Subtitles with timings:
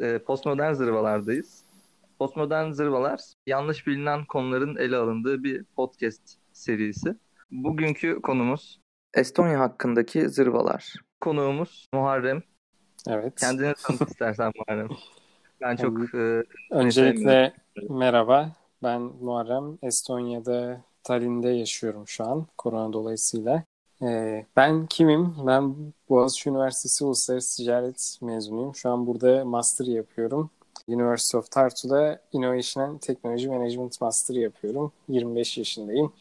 [0.00, 1.64] E, postmodern zırvalardayız.
[2.18, 6.22] Postmodern zırvalar yanlış bilinen konuların ele alındığı bir podcast
[6.52, 7.14] serisi.
[7.50, 8.80] Bugünkü konumuz
[9.14, 10.94] Estonya hakkındaki zırvalar.
[11.20, 12.42] Konuğumuz Muharrem.
[13.08, 13.40] Evet.
[13.40, 14.88] Kendini tanıt istersen Muharrem.
[15.60, 16.14] Ben çok...
[16.14, 17.54] e, Öncelikle
[17.90, 18.52] merhaba.
[18.82, 19.78] Ben Muharrem.
[19.82, 23.64] Estonya'da Tallinn'de yaşıyorum şu an korona dolayısıyla.
[24.02, 25.34] Ee, ben kimim?
[25.46, 28.74] Ben Boğaziçi Üniversitesi Uluslararası Ticaret mezunuyum.
[28.74, 30.50] Şu an burada master yapıyorum.
[30.88, 34.92] University of Tartu'da Innovation and Technology Management Master yapıyorum.
[35.08, 36.12] 25 yaşındayım.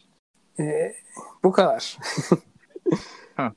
[0.59, 0.95] Ee,
[1.43, 1.97] bu kadar.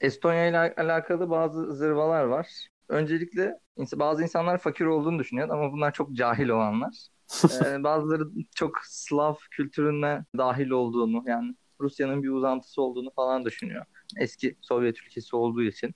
[0.00, 2.68] Estonya ile alakalı bazı zırvalar var.
[2.88, 3.58] Öncelikle
[3.94, 7.06] bazı insanlar fakir olduğunu düşünüyor ama bunlar çok cahil olanlar.
[7.44, 8.24] ee, bazıları
[8.54, 13.84] çok Slav kültürüne dahil olduğunu yani Rusya'nın bir uzantısı olduğunu falan düşünüyor.
[14.16, 15.94] Eski Sovyet ülkesi olduğu için.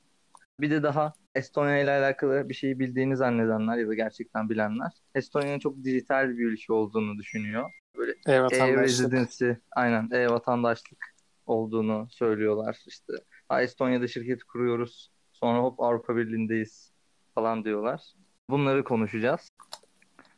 [0.60, 5.58] Bir de daha Estonya ile alakalı bir şeyi bildiğini zannedenler ya da gerçekten bilenler Estonya'nın
[5.58, 7.70] çok dijital bir ülke olduğunu düşünüyor.
[7.96, 11.14] Böyle e-residency, aynen e-vatandaşlık
[11.46, 12.78] olduğunu söylüyorlar.
[12.86, 13.12] İşte
[13.48, 16.92] ha, Estonya'da şirket kuruyoruz sonra hop Avrupa Birliği'ndeyiz
[17.34, 18.02] falan diyorlar.
[18.50, 19.50] Bunları konuşacağız.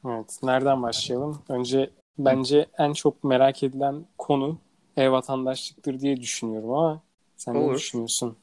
[0.06, 1.42] Evet, nereden başlayalım?
[1.48, 4.58] Önce bence en çok merak edilen konu
[4.96, 7.02] e-vatandaşlıktır diye düşünüyorum ama
[7.36, 7.72] sen Olur.
[7.72, 8.36] ne düşünüyorsun?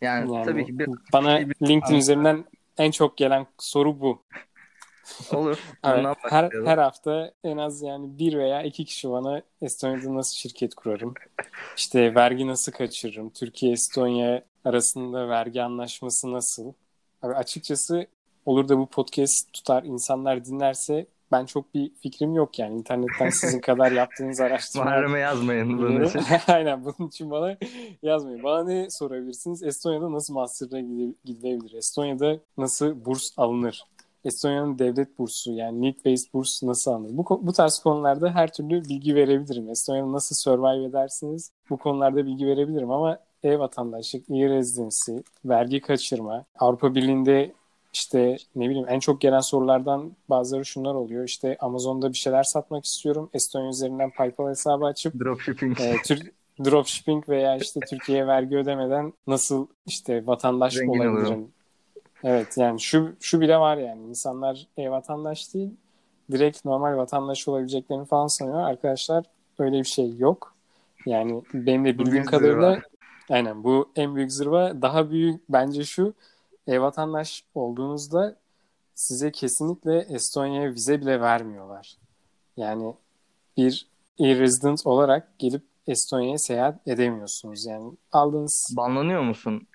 [0.00, 1.68] Yani, yani tabii ki bir bana bir...
[1.68, 2.44] LinkedIn üzerinden
[2.78, 4.22] en çok gelen soru bu.
[5.32, 5.58] Olur.
[5.84, 10.74] evet, her, her hafta en az yani bir veya iki kişi bana Estonya'da nasıl şirket
[10.74, 11.14] kurarım?
[11.76, 13.30] İşte vergi nasıl kaçırırım?
[13.30, 16.72] Türkiye Estonya arasında vergi anlaşması nasıl?
[17.22, 18.06] Abi açıkçası
[18.46, 22.78] olur da bu podcast tutar insanlar dinlerse ben çok bir fikrim yok yani.
[22.78, 24.84] internetten sizin kadar yaptığınız araştırma.
[24.84, 26.20] Muharrem'e yazmayın bunun için.
[26.46, 27.56] Aynen bunun için bana
[28.02, 28.42] yazmayın.
[28.42, 29.62] Bana ne sorabilirsiniz?
[29.62, 30.80] Estonya'da nasıl master'a
[31.24, 31.72] gidilebilir?
[31.72, 33.84] Estonya'da nasıl burs alınır?
[34.24, 37.16] Estonya'nın devlet bursu yani need-based burs nasıl alınır?
[37.16, 39.70] Bu, bu tarz konularda her türlü bilgi verebilirim.
[39.70, 41.52] Estonya'da nasıl survive edersiniz?
[41.70, 47.52] Bu konularda bilgi verebilirim ama e-vatandaşlık, e-residency, vergi kaçırma, Avrupa Birliği'nde
[47.92, 51.24] işte ne bileyim en çok gelen sorulardan bazıları şunlar oluyor.
[51.24, 53.30] İşte Amazon'da bir şeyler satmak istiyorum.
[53.34, 55.80] Estonya üzerinden PayPal hesabı açıp dropshipping.
[55.80, 56.30] E, tür,
[56.64, 61.26] dropshipping veya işte Türkiye'ye vergi ödemeden nasıl işte vatandaş Zengin olabilirim?
[61.26, 61.48] Olurum.
[62.24, 65.70] Evet yani şu şu bile var yani insanlar e-vatandaş değil
[66.32, 68.60] direkt normal vatandaş olabileceklerini falan sanıyor.
[68.60, 69.24] Arkadaşlar
[69.58, 70.54] öyle bir şey yok.
[71.06, 72.80] Yani benim de bildiğim kadarıyla
[73.30, 76.14] aynen bu en büyük zırva daha büyük bence şu
[76.68, 78.36] e-vatandaş olduğunuzda
[78.94, 81.96] size kesinlikle Estonya'ya vize bile vermiyorlar.
[82.56, 82.94] Yani
[83.56, 83.86] bir
[84.20, 87.66] e-resident olarak gelip Estonya'ya seyahat edemiyorsunuz.
[87.66, 88.74] Yani aldığınız...
[88.76, 89.66] Banlanıyor musun?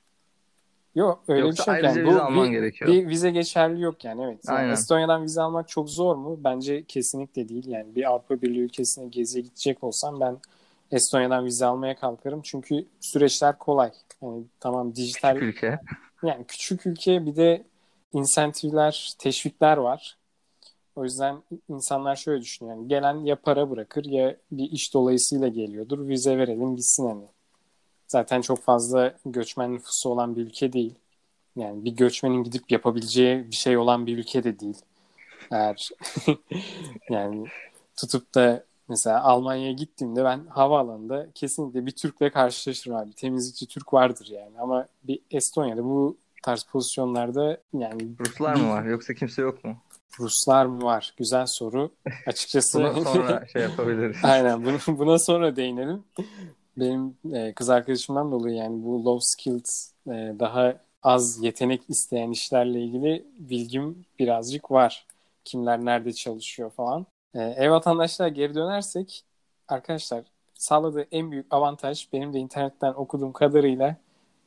[0.96, 1.98] Yok öyle Yoksa bir şey yok.
[1.98, 2.10] Yani.
[2.10, 2.92] vize alman bir, gerekiyor.
[2.92, 4.40] Bir vize geçerli yok yani evet.
[4.48, 6.40] Yani Estonya'dan vize almak çok zor mu?
[6.44, 7.68] Bence kesinlikle değil.
[7.68, 10.38] Yani bir Avrupa Birliği ülkesine geziye gidecek olsam ben
[10.92, 12.42] Estonya'dan vize almaya kalkarım.
[12.42, 13.92] Çünkü süreçler kolay.
[14.22, 15.80] Yani tamam dijital Küçük ülke.
[16.24, 17.64] Yani küçük ülke bir de
[18.14, 20.18] insentifler, teşvikler var.
[20.96, 22.76] O yüzden insanlar şöyle düşünüyor.
[22.76, 26.08] Yani gelen ya para bırakır ya bir iş dolayısıyla geliyordur.
[26.08, 27.26] Vize verelim gitsin hani.
[28.08, 30.96] Zaten çok fazla göçmen nüfusu olan bir ülke değil.
[31.56, 34.78] Yani bir göçmenin gidip yapabileceği bir şey olan bir ülke de değil.
[35.52, 35.90] Eğer
[37.10, 37.46] yani
[37.96, 43.14] tutup da mesela Almanya'ya gittiğimde ben havaalanında kesinlikle bir Türk'le karşılaşırım abi.
[43.14, 44.60] Temizlikçi Türk vardır yani.
[44.60, 49.78] Ama bir Estonya'da bu tarz pozisyonlarda yani Ruslar mı var yoksa kimse yok mu?
[50.20, 51.14] Ruslar mı var?
[51.18, 51.92] Güzel soru.
[52.28, 54.18] Açıkçası buna sonra şey yapabiliriz.
[54.24, 56.04] Aynen bunu, buna sonra değinelim.
[56.78, 59.66] Benim e, kız arkadaşımdan dolayı yani bu low skilled
[60.08, 65.06] e, daha az yetenek isteyen işlerle ilgili bilgim birazcık var.
[65.46, 67.06] Kimler nerede çalışıyor falan.
[67.34, 69.24] E, ev vatandaşlığa geri dönersek
[69.68, 73.98] arkadaşlar sağladığı en büyük avantaj benim de internetten okuduğum kadarıyla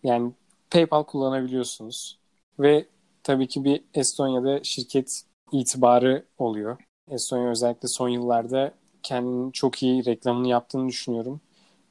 [0.02, 0.32] yani
[0.70, 2.18] PayPal kullanabiliyorsunuz.
[2.58, 2.86] Ve
[3.22, 5.22] tabii ki bir Estonya'da şirket
[5.52, 6.78] itibarı oluyor.
[7.10, 11.40] Estonya özellikle son yıllarda kendinin çok iyi reklamını yaptığını düşünüyorum.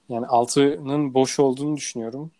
[0.09, 2.31] Yani altının boş olduğunu düşünüyorum.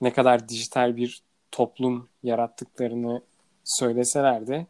[0.00, 3.22] Ne kadar dijital bir toplum yarattıklarını
[3.64, 4.66] söyleseler de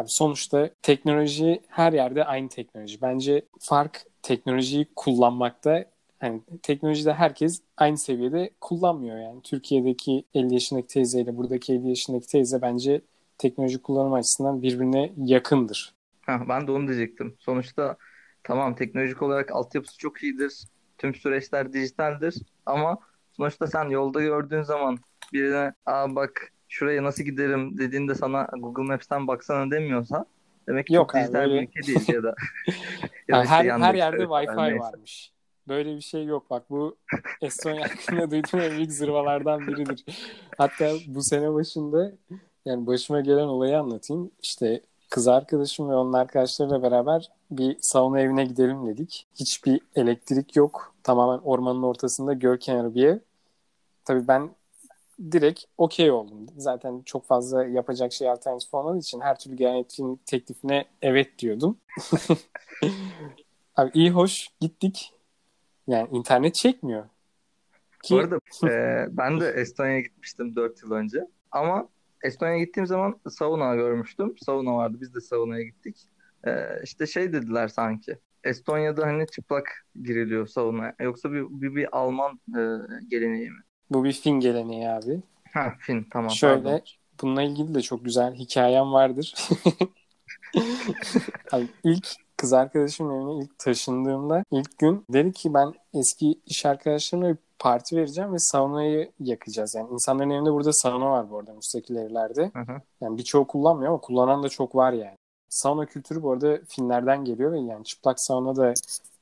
[0.00, 3.02] abi sonuçta teknoloji her yerde aynı teknoloji.
[3.02, 5.84] Bence fark teknolojiyi kullanmakta
[6.20, 9.42] hani teknolojide herkes aynı seviyede kullanmıyor yani.
[9.42, 13.00] Türkiye'deki 50 yaşındaki teyze ile buradaki 50 yaşındaki teyze bence
[13.38, 15.94] teknoloji kullanım açısından birbirine yakındır.
[16.26, 17.36] Ha, ben de onu diyecektim.
[17.38, 17.96] Sonuçta
[18.42, 20.64] tamam teknolojik olarak altyapısı çok iyidir.
[20.98, 22.34] Tüm süreçler dijitaldir
[22.66, 22.98] ama
[23.32, 24.98] sonuçta sen yolda gördüğün zaman
[25.32, 30.24] birine aa bak şuraya nasıl giderim dediğinde sana Google Maps'ten baksana demiyorsa
[30.68, 32.28] demek ki Yok çok dijital öyle- bir ülke değil ya da,
[32.68, 32.74] ya
[33.28, 34.78] Yani işte her, her yerde Wi-Fi neyse.
[34.78, 35.32] varmış.
[35.68, 36.50] Böyle bir şey yok.
[36.50, 36.96] Bak bu
[37.42, 40.04] Estonya hakkında duyduğum en büyük zırvalardan biridir.
[40.58, 42.12] Hatta bu sene başında
[42.64, 44.30] yani başıma gelen olayı anlatayım.
[44.42, 44.80] İşte
[45.10, 49.26] kız arkadaşım ve onun arkadaşlarıyla beraber bir sauna evine gidelim dedik.
[49.34, 50.94] Hiçbir elektrik yok.
[51.02, 53.18] Tamamen ormanın ortasında göl kenarı bir ev.
[54.04, 54.50] Tabii ben
[55.32, 56.46] direkt okey oldum.
[56.56, 61.78] Zaten çok fazla yapacak şey alternatif olmadığı için her türlü gelen etkinlik teklifine evet diyordum.
[63.76, 65.12] Abi iyi hoş gittik.
[65.86, 67.04] Yani internet çekmiyor.
[68.02, 71.26] Ki Bu arada e, ben de Estonya'ya gitmiştim 4 yıl önce.
[71.50, 71.88] Ama
[72.22, 74.34] Estonya'ya gittiğim zaman sauna görmüştüm.
[74.38, 74.96] Sauna vardı.
[75.00, 75.96] Biz de saunaya gittik.
[76.46, 76.50] E,
[76.84, 78.18] işte şey dediler sanki.
[78.44, 80.94] Estonya'da hani çıplak giriliyor saunaya.
[81.00, 82.62] Yoksa bir, bir, bir Alman e,
[83.08, 83.60] geleneği mi?
[83.90, 85.20] Bu bir Fin geleneği abi.
[85.52, 86.30] Ha Fin tamam.
[86.30, 86.80] Şöyle pardon.
[87.22, 89.34] bununla ilgili de çok güzel hikayem vardır.
[91.52, 97.28] Abi ilk kız arkadaşımın evine ilk taşındığımda ilk gün dedi ki ben eski iş arkadaşlarımla
[97.28, 99.74] bir parti vereceğim ve saunayı yakacağız.
[99.74, 102.50] Yani insanların evinde burada sauna var bu arada müstakil evlerde.
[102.52, 102.80] Hı hı.
[103.00, 105.16] Yani birçoğu kullanmıyor ama kullanan da çok var yani.
[105.48, 108.74] Sauna kültürü bu arada Finlerden geliyor ve yani çıplak sauna da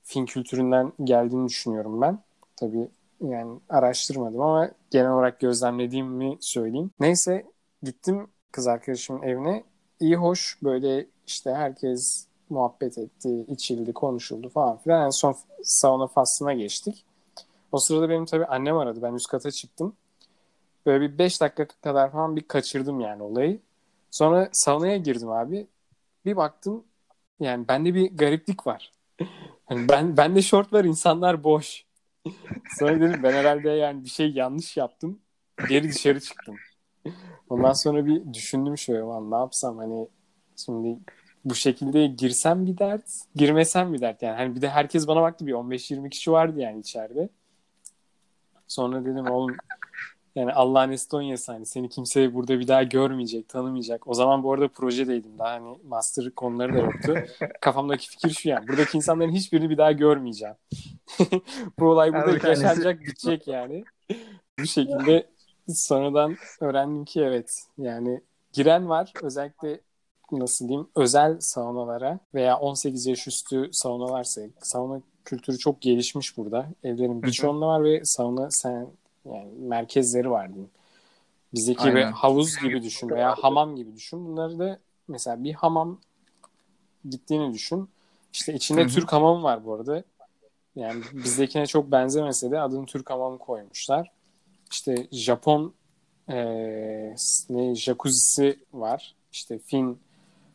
[0.05, 2.19] Fin kültüründen geldiğini düşünüyorum ben.
[2.57, 2.89] Tabii
[3.21, 6.91] yani araştırmadım ama genel olarak gözlemlediğimi söyleyeyim.
[7.01, 7.47] Neyse
[7.83, 9.65] gittim kız arkadaşımın evine.
[10.01, 15.07] İyi hoş böyle işte herkes muhabbet etti, içildi, konuşuldu falan filan.
[15.07, 17.05] En son sauna faslına geçtik.
[17.73, 19.03] O sırada benim tabii annem aradı.
[19.03, 19.97] Ben üst kata çıktım.
[20.87, 23.61] Böyle bir 5 dakika kadar falan bir kaçırdım yani olayı.
[24.11, 25.67] Sonra saunaya girdim abi.
[26.25, 26.85] Bir baktım
[27.41, 28.93] yani bende bir gariplik var.
[29.67, 31.85] Hani ben bende şort var insanlar boş.
[32.79, 35.21] Sonra dedim ben herhalde yani bir şey yanlış yaptım.
[35.69, 36.57] Geri dışarı çıktım.
[37.49, 40.09] Ondan sonra bir düşündüm şöyle lan ne yapsam hani
[40.57, 40.99] şimdi
[41.45, 43.05] bu şekilde girsem bir dert,
[43.35, 44.37] girmesem bir dert yani.
[44.37, 47.29] Hani bir de herkes bana baktı bir 15-20 kişi vardı yani içeride.
[48.69, 49.57] Sonra dedim oğlum
[50.39, 54.09] yani Allah'ın Estonya'sı hani seni kimse burada bir daha görmeyecek, tanımayacak.
[54.09, 55.39] O zaman bu arada projedeydim.
[55.39, 57.15] Daha hani master konuları da yoktu.
[57.61, 58.69] Kafamdaki fikir şu yani.
[58.69, 60.55] Buradaki insanların hiçbirini bir daha görmeyeceğim.
[61.79, 63.85] bu olay burada tanesi- yaşanacak, bitecek yani.
[64.59, 65.27] Bu şekilde
[65.69, 68.21] sonradan öğrendim ki evet yani
[68.53, 69.13] giren var.
[69.23, 69.81] Özellikle
[70.33, 76.69] nasıl diyeyim özel saunalara veya 18 yaş üstü sauna varsa sauna kültürü çok gelişmiş burada.
[76.85, 78.89] Evlerin birçoğunda var ve sauna sen
[79.35, 80.71] yani merkezleri var diyeyim.
[81.55, 82.13] Bizdeki gibi Aynen.
[82.13, 84.27] havuz gibi düşün veya hamam gibi düşün.
[84.27, 84.79] Bunları da
[85.09, 85.99] mesela bir hamam
[87.11, 87.89] gittiğini düşün.
[88.33, 88.89] İşte içinde Hı hı.
[88.89, 90.05] Türk hamamı var bu arada.
[90.77, 94.11] Yani bizdekine çok benzemese de adını Türk hamamı koymuşlar.
[94.71, 95.75] İşte Japon
[96.29, 97.15] eee
[97.51, 99.15] ne jacuzzi'si var.
[99.33, 99.99] İşte Fin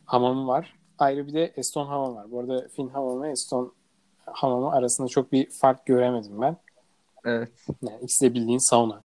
[0.05, 0.75] hamamı var.
[0.99, 2.31] Ayrı bir de Eston hamamı var.
[2.31, 3.73] Bu arada Fin hamamı Eston
[4.25, 6.57] hamamı arasında çok bir fark göremedim ben.
[7.25, 7.49] Evet.
[7.81, 9.01] Yani ikisi de bildiğin sauna.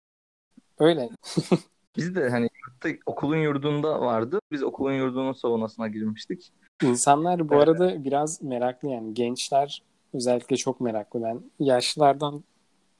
[0.78, 1.08] Öyle.
[1.96, 4.40] Biz de hani yurtta, okulun yurdunda vardı.
[4.52, 6.52] Biz okulun yurdunun saunasına girmiştik.
[6.82, 7.68] İnsanlar bu Evet.
[7.68, 9.14] arada biraz meraklı yani.
[9.14, 9.82] Gençler
[10.14, 11.22] özellikle çok meraklı.
[11.22, 12.44] Ben yaşlılardan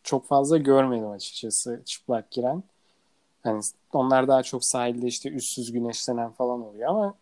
[0.03, 2.63] çok fazla görmedim açıkçası çıplak giren.
[3.43, 7.15] Hani onlar daha çok sahilde işte üstsüz güneşlenen falan oluyor ama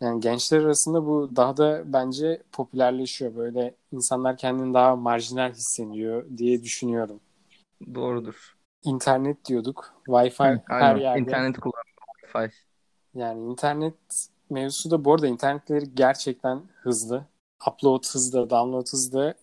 [0.00, 3.36] yani gençler arasında bu daha da bence popülerleşiyor.
[3.36, 7.20] Böyle insanlar kendini daha marjinal hissediyor diye düşünüyorum.
[7.94, 8.56] Doğrudur.
[8.84, 9.94] İnternet diyorduk.
[10.06, 11.00] Wi-Fi Hı, her aynen.
[11.00, 11.20] yerde.
[11.20, 11.86] İnternet kullanmak.
[12.22, 12.50] Wi-Fi.
[13.14, 13.94] Yani internet
[14.50, 17.24] mevzusu da bu arada internetleri gerçekten hızlı.
[17.68, 19.34] Upload hızlı, download hızlı.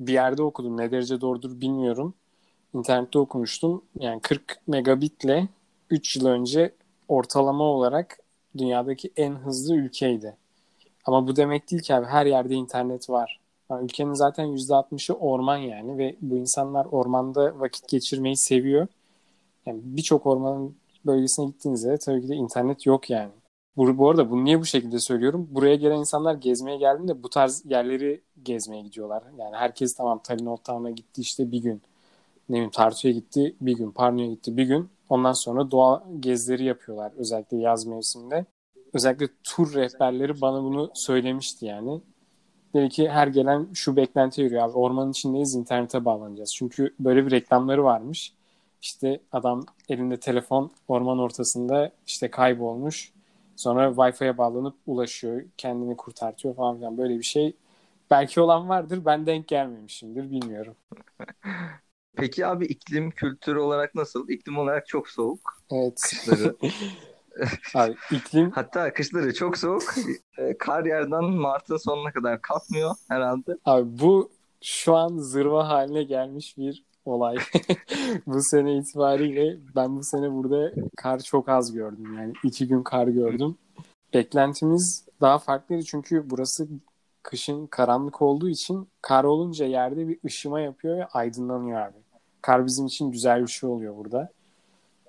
[0.00, 0.76] Bir yerde okudum.
[0.76, 2.14] Ne derece doğrudur bilmiyorum.
[2.74, 3.84] İnternette okumuştum.
[3.98, 5.48] Yani 40 megabitle
[5.90, 6.74] 3 yıl önce
[7.08, 8.18] ortalama olarak
[8.58, 10.36] dünyadaki en hızlı ülkeydi.
[11.04, 13.40] Ama bu demek değil ki abi her yerde internet var.
[13.70, 18.86] Yani ülkenin zaten %60'ı orman yani ve bu insanlar ormanda vakit geçirmeyi seviyor.
[19.66, 23.30] Yani birçok ormanın bölgesine gittiğinizde tabii ki de internet yok yani.
[23.76, 25.48] Bu, bu arada bunu niye bu şekilde söylüyorum?
[25.50, 29.22] Buraya gelen insanlar gezmeye geldiğinde bu tarz yerleri gezmeye gidiyorlar.
[29.38, 31.82] Yani herkes tamam Tallinn Old gitti işte bir gün.
[32.48, 33.90] Ne bileyim Tartu'ya gitti bir gün.
[33.90, 34.90] Parno'ya gitti bir gün.
[35.08, 38.46] Ondan sonra doğa gezileri yapıyorlar özellikle yaz mevsiminde.
[38.92, 42.00] Özellikle tur rehberleri bana bunu söylemişti yani.
[42.74, 46.54] Dedi ki her gelen şu beklenti yürüyor abi ormanın içindeyiz internete bağlanacağız.
[46.54, 48.32] Çünkü böyle bir reklamları varmış.
[48.82, 53.12] İşte adam elinde telefon orman ortasında işte kaybolmuş.
[53.56, 55.44] Sonra Wi-Fi'ye bağlanıp ulaşıyor.
[55.56, 56.98] Kendini kurtartıyor falan filan.
[56.98, 57.56] Böyle bir şey
[58.10, 59.04] belki olan vardır.
[59.04, 60.30] Ben denk gelmemişimdir.
[60.30, 60.76] Bilmiyorum.
[62.16, 64.28] Peki abi iklim kültürü olarak nasıl?
[64.28, 65.62] İklim olarak çok soğuk.
[65.72, 66.00] Evet.
[66.00, 66.56] Kışları.
[67.74, 69.94] Abi iklim Hatta kışları çok soğuk.
[70.38, 73.58] E, Kar yerden Mart'ın sonuna kadar kalkmıyor herhalde.
[73.64, 74.30] abi bu
[74.62, 77.36] şu an zırva haline gelmiş bir olay.
[78.26, 82.16] bu sene itibariyle ben bu sene burada kar çok az gördüm.
[82.16, 83.58] Yani iki gün kar gördüm.
[84.14, 86.68] Beklentimiz daha farklıydı çünkü burası
[87.22, 92.03] kışın karanlık olduğu için kar olunca yerde bir ışıma yapıyor ve aydınlanıyor abi.
[92.44, 94.32] Kar bizim için güzel bir şey oluyor burada.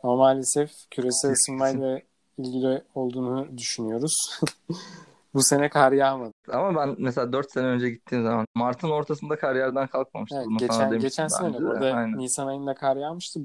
[0.03, 1.99] Ama maalesef küresel ısınmayla
[2.37, 4.39] ilgili olduğunu düşünüyoruz.
[5.33, 6.33] bu sene kar yağmadı.
[6.51, 10.37] Ama ben mesela 4 sene önce gittiğim zaman Mart'ın ortasında kar yerden kalkmamıştı.
[10.37, 12.17] Evet, Bunu geçen geçen sene burada Aynen.
[12.17, 13.39] Nisan ayında kar yağmıştı.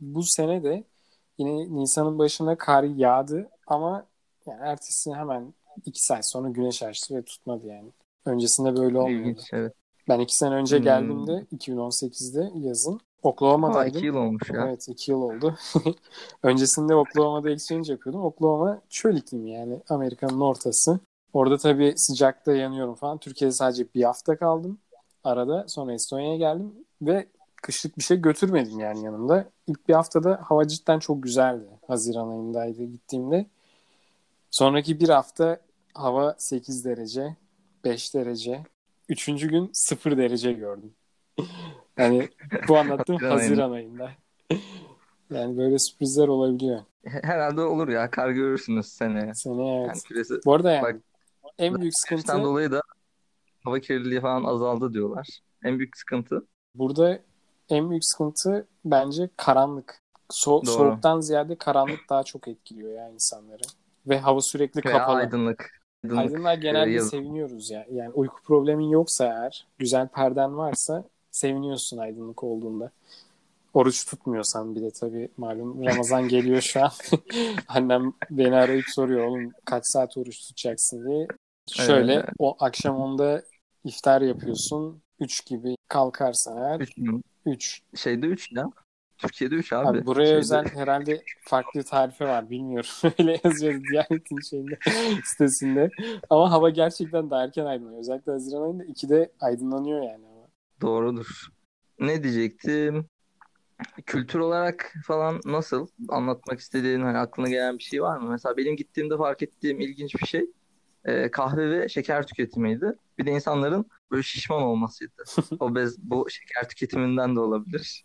[0.00, 0.84] Bu sene de
[1.38, 4.06] yine Nisan'ın başında kar yağdı ama
[4.46, 7.88] yani ertesi hemen iki saat sonra güneş açtı ve tutmadı yani.
[8.24, 9.28] Öncesinde böyle olmuyordu.
[9.28, 9.72] İlginç evet.
[10.08, 10.84] Ben iki sene önce Hmm.
[10.84, 13.98] geldiğimde 2018'de yazın Oklahoma'daydım.
[13.98, 14.64] 2 yıl olmuş ya.
[14.66, 15.56] Evet iki yıl oldu.
[16.42, 18.24] Öncesinde Oklahoma'da exchange yapıyordum.
[18.24, 21.00] Oklahoma çöl iklimi yani Amerika'nın ortası.
[21.32, 23.18] Orada tabii sıcakta yanıyorum falan.
[23.18, 24.78] Türkiye'de sadece bir hafta kaldım
[25.24, 25.64] arada.
[25.68, 27.26] Sonra Estonya'ya geldim ve
[27.62, 29.44] kışlık bir şey götürmedim yani yanımda.
[29.66, 31.64] İlk bir haftada hava cidden çok güzeldi.
[31.86, 33.46] Haziran ayındaydı gittiğimde.
[34.50, 35.60] Sonraki bir hafta
[35.94, 37.36] hava 8 derece,
[37.84, 38.62] 5 derece.
[39.08, 40.92] Üçüncü gün 0 derece gördüm.
[41.98, 42.28] yani
[42.68, 44.10] bu anlattığım Haziran Haziran ayında.
[45.30, 46.80] yani böyle sürprizler olabiliyor.
[47.04, 48.10] Herhalde olur ya.
[48.10, 49.34] Kar görürsünüz seneye.
[49.34, 49.88] Seneye evet.
[49.88, 50.96] Yani küresi Bu arada yani Bak,
[51.58, 52.80] en büyük sıkıntı dolayı da
[53.64, 55.26] hava kirliliği falan azaldı diyorlar.
[55.64, 56.46] En büyük sıkıntı.
[56.74, 57.18] burada
[57.68, 60.02] en büyük sıkıntı bence karanlık.
[60.32, 60.74] So- Doğru.
[60.74, 63.62] soğuktan ziyade karanlık daha çok etkiliyor ya insanları.
[64.06, 65.16] Ve hava sürekli Veya kapalı.
[65.16, 65.80] aydınlık.
[66.04, 66.20] Aydınlık.
[66.24, 67.86] Aydınlığa genelde e, yaz- seviniyoruz ya.
[67.90, 71.04] Yani uyku problemin yoksa eğer, güzel perden varsa
[71.36, 72.90] seviniyorsun aydınlık olduğunda.
[73.74, 76.90] Oruç tutmuyorsan bir de tabii malum Ramazan geliyor şu an.
[77.68, 81.26] Annem beni arayıp soruyor oğlum kaç saat oruç tutacaksın diye.
[81.72, 82.24] Şöyle Evet.
[82.38, 83.42] o akşam onda
[83.84, 85.02] iftar yapıyorsun.
[85.20, 87.20] 3 gibi kalkarsan eğer Üç mü?
[87.46, 87.82] 3.
[87.94, 88.70] Şeyde 3 ya.
[89.18, 89.88] Türkiye'de 3 abi.
[89.88, 92.90] Abi buraya Şeyde- özel herhalde farklı tarife var bilmiyorum.
[93.18, 94.78] Öyle yazıyor Diyanet'in şeyinde
[95.24, 95.90] sitesinde.
[96.30, 98.00] Ama hava gerçekten daha erken aydınlanıyor.
[98.00, 100.24] Özellikle Haziran ayında 2'de aydınlanıyor yani.
[100.80, 101.46] Doğrudur.
[102.00, 103.08] Ne diyecektim?
[104.06, 105.86] Kültür olarak falan nasıl?
[106.08, 108.30] Anlatmak istediğin hani aklına gelen bir şey var mı?
[108.30, 110.50] Mesela benim gittiğimde fark ettiğim ilginç bir şey
[111.04, 112.92] e, kahve ve şeker tüketimiydi.
[113.18, 115.24] Bir de insanların böyle şişman olmasıydı.
[115.60, 118.04] Obez bu şeker tüketiminden de olabilir.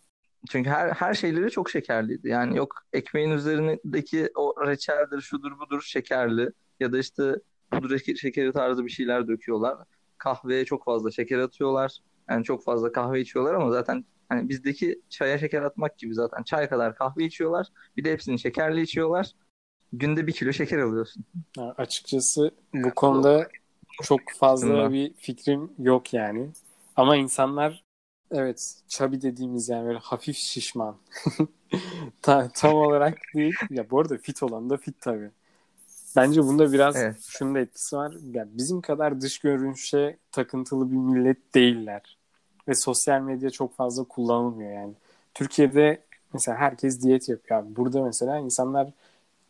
[0.50, 2.28] Çünkü her her şeyleri çok şekerliydi.
[2.28, 6.50] Yani yok ekmeğin üzerindeki o reçeldir, şudur budur şekerli
[6.80, 7.36] ya da işte
[7.70, 9.78] pudra şekeri tarzı bir şeyler döküyorlar.
[10.18, 11.98] Kahveye çok fazla şeker atıyorlar.
[12.32, 16.68] Yani çok fazla kahve içiyorlar ama zaten hani bizdeki çaya şeker atmak gibi zaten çay
[16.68, 17.68] kadar kahve içiyorlar.
[17.96, 19.32] Bir de hepsini şekerli içiyorlar.
[19.92, 21.24] Günde bir kilo şeker alıyorsun.
[21.56, 23.48] Yani açıkçası bu konuda
[24.00, 24.92] çok fazla Aslında.
[24.92, 26.50] bir fikrim yok yani.
[26.96, 27.84] Ama insanlar
[28.30, 30.96] evet çabi dediğimiz yani böyle hafif şişman.
[32.22, 33.56] Ta- tam olarak değil.
[33.70, 35.30] Ya bu arada fit olan da fit tabii.
[36.16, 37.16] Bence bunda biraz Evet.
[37.28, 38.14] şunun da etkisi var.
[38.34, 42.18] Ya bizim kadar dış görünüşe takıntılı bir millet değiller.
[42.68, 44.94] Ve sosyal medya çok fazla kullanılmıyor yani.
[45.34, 46.02] Türkiye'de
[46.32, 47.76] mesela herkes diyet yapıyor abi.
[47.76, 48.90] Burada mesela insanlar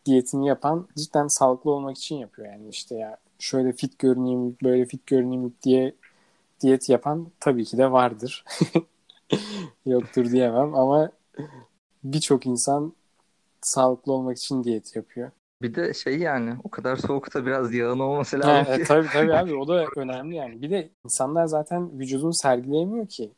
[0.05, 5.07] diyetini yapan cidden sağlıklı olmak için yapıyor yani işte ya şöyle fit görüneyim, böyle fit
[5.07, 5.95] görüneyim diye
[6.61, 8.45] diyet yapan tabii ki de vardır.
[9.85, 11.11] Yoktur diyemem ama
[12.03, 12.93] birçok insan
[13.61, 15.31] sağlıklı olmak için diyet yapıyor.
[15.63, 18.83] Bir de şey yani o kadar soğukta biraz yağın olması Ha, lazım e, ki.
[18.83, 20.61] tabii tabii abi o da önemli yani.
[20.61, 23.31] Bir de insanlar zaten vücudunu sergileyemiyor ki.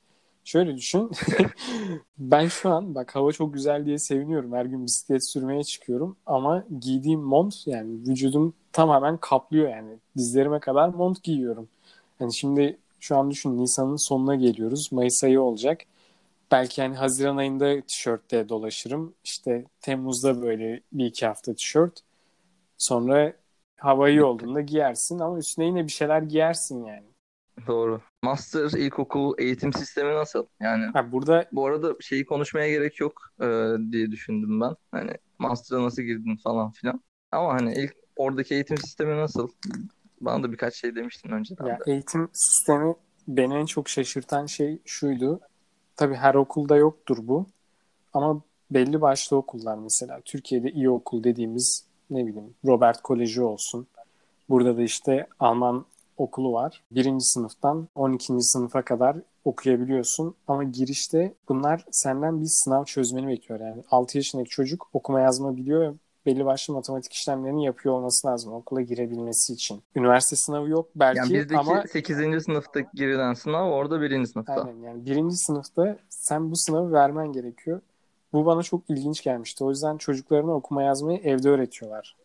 [0.46, 1.12] Şöyle düşün.
[2.18, 4.54] ben şu an bak hava çok güzel diye seviniyorum.
[4.54, 9.92] Her gün bisiklet sürmeye çıkıyorum ama giydiğim mont yani vücudum tamamen kaplıyor yani.
[10.18, 11.70] Dizlerime kadar mont giyiyorum.
[12.20, 14.92] Yani şimdi şu an düşün Nisan'ın sonuna geliyoruz.
[14.92, 15.82] Mayıs ayı olacak.
[16.52, 19.16] Belki hani Haziran ayında tişörtte dolaşırım.
[19.24, 22.02] İşte Temmuz'da böyle bir iki hafta tişört.
[22.78, 23.34] Sonra
[23.78, 27.08] hava iyi olduğunda giyersin ama üstüne yine bir şeyler giyersin yani.
[27.68, 28.02] Doğru.
[28.24, 30.46] Master ilkokul eğitim sistemi nasıl?
[30.60, 33.46] Yani Ha, burada bu arada şeyi konuşmaya gerek yok e,
[33.92, 34.76] diye düşündüm ben.
[34.92, 37.02] Hani master'a nasıl girdin falan filan.
[37.32, 39.50] Ama hani ilk oradaki eğitim sistemi nasıl?
[40.22, 41.92] Bana da birkaç şey demiştin önceden ya de.
[41.92, 42.96] eğitim sistemi
[43.28, 45.40] beni en çok şaşırtan şey şuydu.
[45.96, 47.46] Tabii her okulda yoktur bu.
[48.14, 48.42] Ama
[48.72, 53.88] belli başlı okullar mesela Türkiye'de iyi okul dediğimiz ne bileyim Robert Koleji olsun.
[54.50, 55.86] Burada da işte Alman
[56.18, 56.84] okulu var.
[56.92, 58.42] Birinci sınıftan 12.
[58.42, 63.60] sınıfa kadar okuyabiliyorsun ama girişte bunlar senden bir sınav çözmeni bekliyor.
[63.60, 65.96] Yani 6 yaşındaki çocuk okuma yazma biliyor
[66.26, 69.84] belli başlı matematik işlemlerini yapıyor olması lazım okula girebilmesi için.
[69.96, 72.44] Üniversite sınavı yok belki Yani bizdeki ama 8.
[72.44, 74.26] sınıfta girilen sınav orada 1.
[74.26, 74.54] sınıfta.
[74.54, 77.82] aynen yani birinci sınıfta sen bu sınavı vermen gerekiyor.
[78.36, 79.64] Bu bana çok ilginç gelmişti.
[79.64, 82.16] O yüzden çocuklarına okuma yazmayı evde öğretiyorlar.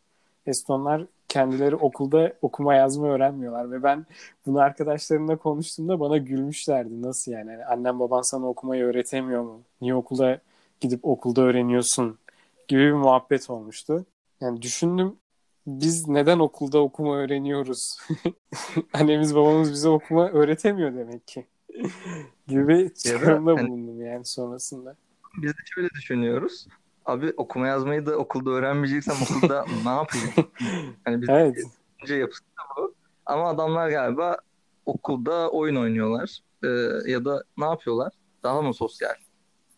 [0.46, 4.06] Estonlar kendileri okulda okuma yazma öğrenmiyorlar ve ben
[4.46, 7.02] bunu arkadaşlarımla konuştuğumda bana gülmüşlerdi.
[7.02, 7.50] Nasıl yani?
[7.50, 9.60] yani annem baban sana okumayı öğretemiyor mu?
[9.80, 10.38] Niye okula
[10.80, 12.18] gidip okulda öğreniyorsun?
[12.68, 14.04] gibi bir muhabbet olmuştu.
[14.40, 15.16] Yani düşündüm
[15.66, 17.98] biz neden okulda okuma öğreniyoruz?
[18.92, 21.46] Annemiz babamız bize okuma öğretemiyor demek ki.
[22.48, 24.96] gibi çıkarımda hani- bulundum yani sonrasında.
[25.36, 26.66] Biz de şöyle düşünüyoruz.
[27.06, 30.50] Abi okuma yazmayı da okulda öğrenmeyeceksem okulda ne yapayım?
[31.04, 31.64] Hani biz Evet.
[32.02, 32.42] önce yapısı
[32.76, 32.94] bu.
[33.26, 34.36] Ama adamlar galiba
[34.86, 36.38] okulda oyun oynuyorlar.
[36.64, 38.12] Ee, ya da ne yapıyorlar?
[38.42, 39.14] Daha mı sosyal?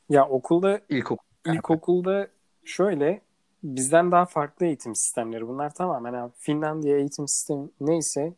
[0.09, 1.25] Ya okulda İlkokul.
[1.47, 2.28] İlkokulda
[2.64, 3.21] şöyle
[3.62, 5.49] bizden daha farklı eğitim sistemleri.
[5.49, 8.35] Bunlar tamamen abi, Finlandiya eğitim sistemi neyse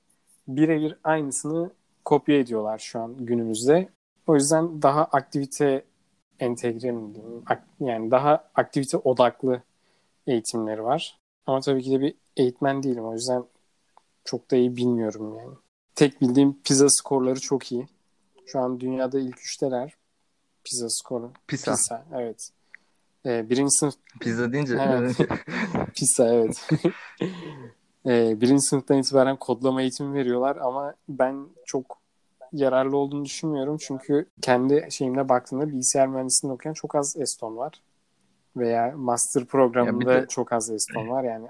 [0.48, 1.70] birebir aynısını
[2.04, 3.88] kopya ediyorlar şu an günümüzde.
[4.26, 5.84] O yüzden daha aktivite
[6.40, 7.44] entegre mi diyeyim?
[7.80, 9.62] Yani daha aktivite odaklı
[10.26, 11.18] eğitimleri var.
[11.46, 13.04] Ama tabii ki de bir eğitmen değilim.
[13.04, 13.44] O yüzden
[14.24, 15.54] çok da iyi bilmiyorum yani.
[15.94, 17.88] Tek bildiğim pizza skorları çok iyi.
[18.46, 19.94] Şu an dünyada ilk üçteler.
[20.64, 21.32] Pizza skoru.
[21.46, 21.72] Pisa.
[21.72, 22.50] Pisa, evet.
[23.26, 25.16] Ee, birinci sınıf Pizza deyince Evet.
[25.94, 26.68] Pisa evet.
[28.06, 32.03] ee, birinci sınıftan itibaren kodlama eğitimi veriyorlar ama ben çok
[32.54, 33.76] yararlı olduğunu düşünmüyorum.
[33.80, 37.82] Çünkü kendi şeyimde baktığımda bilgisayar mühendisliğinde okuyan çok az Eston var.
[38.56, 41.24] Veya master programında de- çok az Eston var.
[41.24, 41.48] Yani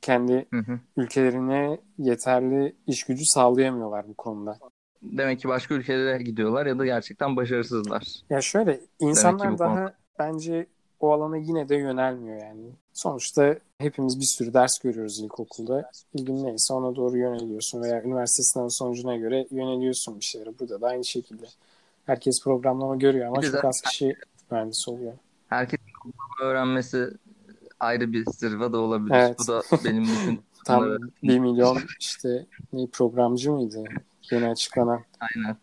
[0.00, 0.80] kendi Hı hı.
[0.96, 4.58] ülkelerine yeterli iş gücü sağlayamıyorlar bu konuda.
[5.02, 8.22] Demek ki başka ülkelere gidiyorlar ya da gerçekten başarısızlar.
[8.30, 10.66] Ya şöyle insanlar daha konu- bence
[11.00, 12.70] o alana yine de yönelmiyor yani.
[12.92, 15.90] Sonuçta hepimiz bir sürü ders görüyoruz ilkokulda.
[16.14, 20.58] İlgin neyse ona doğru yöneliyorsun veya üniversite sınavı sonucuna göre yöneliyorsun bir şeylere.
[20.58, 21.46] Burada da aynı şekilde.
[22.06, 24.16] Herkes programlama görüyor ama Bir çok az kişi
[24.50, 25.12] mühendis oluyor.
[26.02, 27.10] Kodlama öğrenmesi
[27.80, 29.14] ayrı bir zırva da olabilir.
[29.14, 29.36] Evet.
[29.38, 30.40] Bu da benim düşün.
[30.64, 30.98] Tam.
[31.22, 33.84] 1 milyon işte ne programcı mıydı?
[34.30, 35.00] Yeni açıklanan.
[35.20, 35.56] Aynen.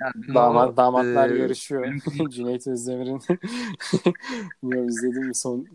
[0.00, 1.86] Yani Damat, damatlar e, yarışıyor.
[2.30, 3.20] Cüneyt Özdemir'in
[4.62, 5.66] Bilmiyorum izledim mi son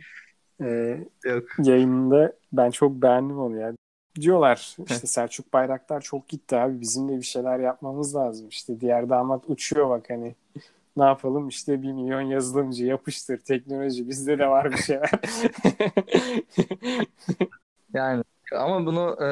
[0.61, 1.43] e, Yok.
[1.63, 3.73] yayınında ben çok beğendim onu ya.
[4.21, 8.47] Diyorlar işte Selçuk Bayraktar çok gitti abi bizim de bir şeyler yapmamız lazım.
[8.49, 10.35] İşte diğer damat uçuyor bak hani
[10.97, 15.11] ne yapalım işte bir milyon yazılımcı yapıştır teknoloji bizde de var bir şeyler.
[17.93, 18.23] Yani
[18.55, 19.25] ama bunu e,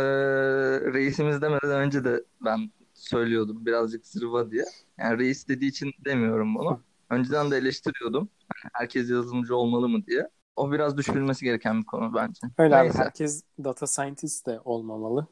[0.93, 2.71] reisimiz demeden önce de ben
[3.15, 4.65] söylüyordum birazcık zırva diye.
[4.97, 6.79] Yani reis dediği için demiyorum bunu.
[7.09, 8.29] Önceden de eleştiriyordum.
[8.53, 10.27] Hani herkes yazılımcı olmalı mı diye.
[10.55, 12.39] O biraz düşünülmesi gereken bir konu bence.
[12.57, 12.97] Öyle abi Neyse.
[12.97, 15.27] herkes data scientist de olmamalı.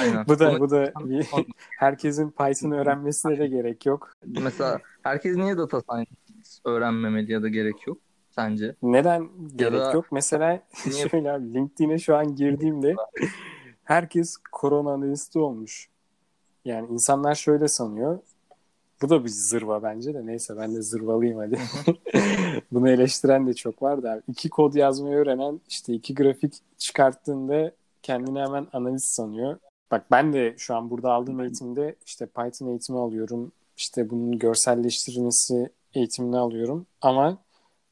[0.00, 0.24] Aynen.
[0.28, 1.26] bu da Bunu- bu da bir,
[1.78, 4.12] herkesin Python öğrenmesine de gerek yok.
[4.26, 6.10] Mesela herkes niye data science
[6.64, 7.98] öğrenmemeli ya da gerek yok
[8.30, 8.74] sence?
[8.82, 10.06] Neden gerek da- yok?
[10.12, 12.94] Mesela Niye- şöyle abi LinkedIn'e şu an girdiğimde
[13.84, 15.88] herkes korona analisti olmuş.
[16.64, 18.18] Yani insanlar şöyle sanıyor.
[19.02, 20.26] Bu da bir zırva bence de.
[20.26, 21.58] Neyse ben de zırvalıyım hadi.
[22.72, 24.22] Bunu eleştiren de çok var da.
[24.28, 29.58] İki kod yazmayı öğrenen işte iki grafik çıkarttığında kendini hemen analist sanıyor.
[29.90, 33.52] Bak ben de şu an burada aldığım eğitimde işte Python eğitimi alıyorum.
[33.76, 36.86] İşte bunun görselleştirilmesi eğitimini alıyorum.
[37.00, 37.38] Ama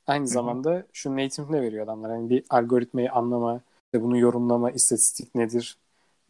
[0.06, 2.10] aynı zamanda şunun eğitimini de veriyor adamlar.
[2.10, 5.78] Yani bir algoritmayı anlama, işte bunu yorumlama, istatistik nedir,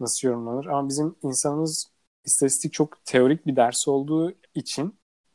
[0.00, 0.66] nasıl yorumlanır.
[0.66, 1.90] Ama bizim insanımız
[2.26, 4.94] istatistik çok teorik bir ders olduğu için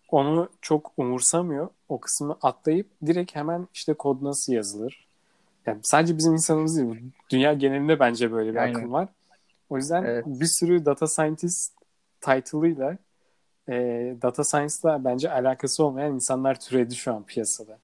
[0.09, 1.69] onu çok umursamıyor.
[1.89, 5.07] O kısmı atlayıp direkt hemen işte kod nasıl yazılır.
[5.65, 6.89] Yani sadece bizim insanımız değil.
[6.89, 6.95] bu
[7.29, 8.73] Dünya genelinde bence böyle bir Aynen.
[8.73, 9.09] akım var.
[9.69, 10.25] O yüzden Evet.
[10.27, 11.73] bir sürü data scientist
[12.21, 12.97] title'ıyla
[13.69, 13.75] e,
[14.21, 17.79] data science'la bence alakası olmayan insanlar türedi şu an piyasada.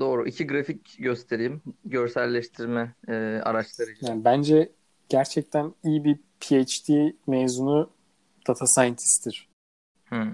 [0.00, 0.26] Doğru.
[0.28, 1.62] İki grafik göstereyim.
[1.84, 3.12] Görselleştirme e,
[3.44, 4.08] araçlarıyla.
[4.08, 4.72] Yani bence
[5.08, 7.90] gerçekten iyi bir PhD mezunu
[8.48, 9.48] data scientist'tir.
[10.08, 10.32] Hmm.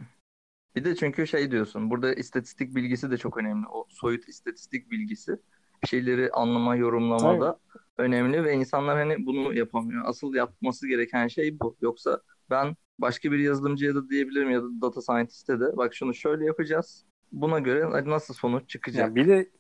[0.77, 1.91] Bir de çünkü şey diyorsun.
[1.91, 3.67] Burada istatistik bilgisi de çok önemli.
[3.69, 5.39] O soyut istatistik bilgisi.
[5.83, 7.59] Bir şeyleri anlama, yorumlamada
[7.99, 10.05] önemli ve insanlar hani bunu yapamıyor.
[10.07, 11.77] Asıl yapması gereken şey bu.
[11.81, 16.45] Yoksa ben başka bir yazılımcıya da diyebilirim ya da data scientist'e de bak şunu şöyle
[16.45, 17.05] yapacağız.
[17.33, 19.01] Buna göre nasıl sonuç çıkacak?
[19.01, 19.51] Yani bir de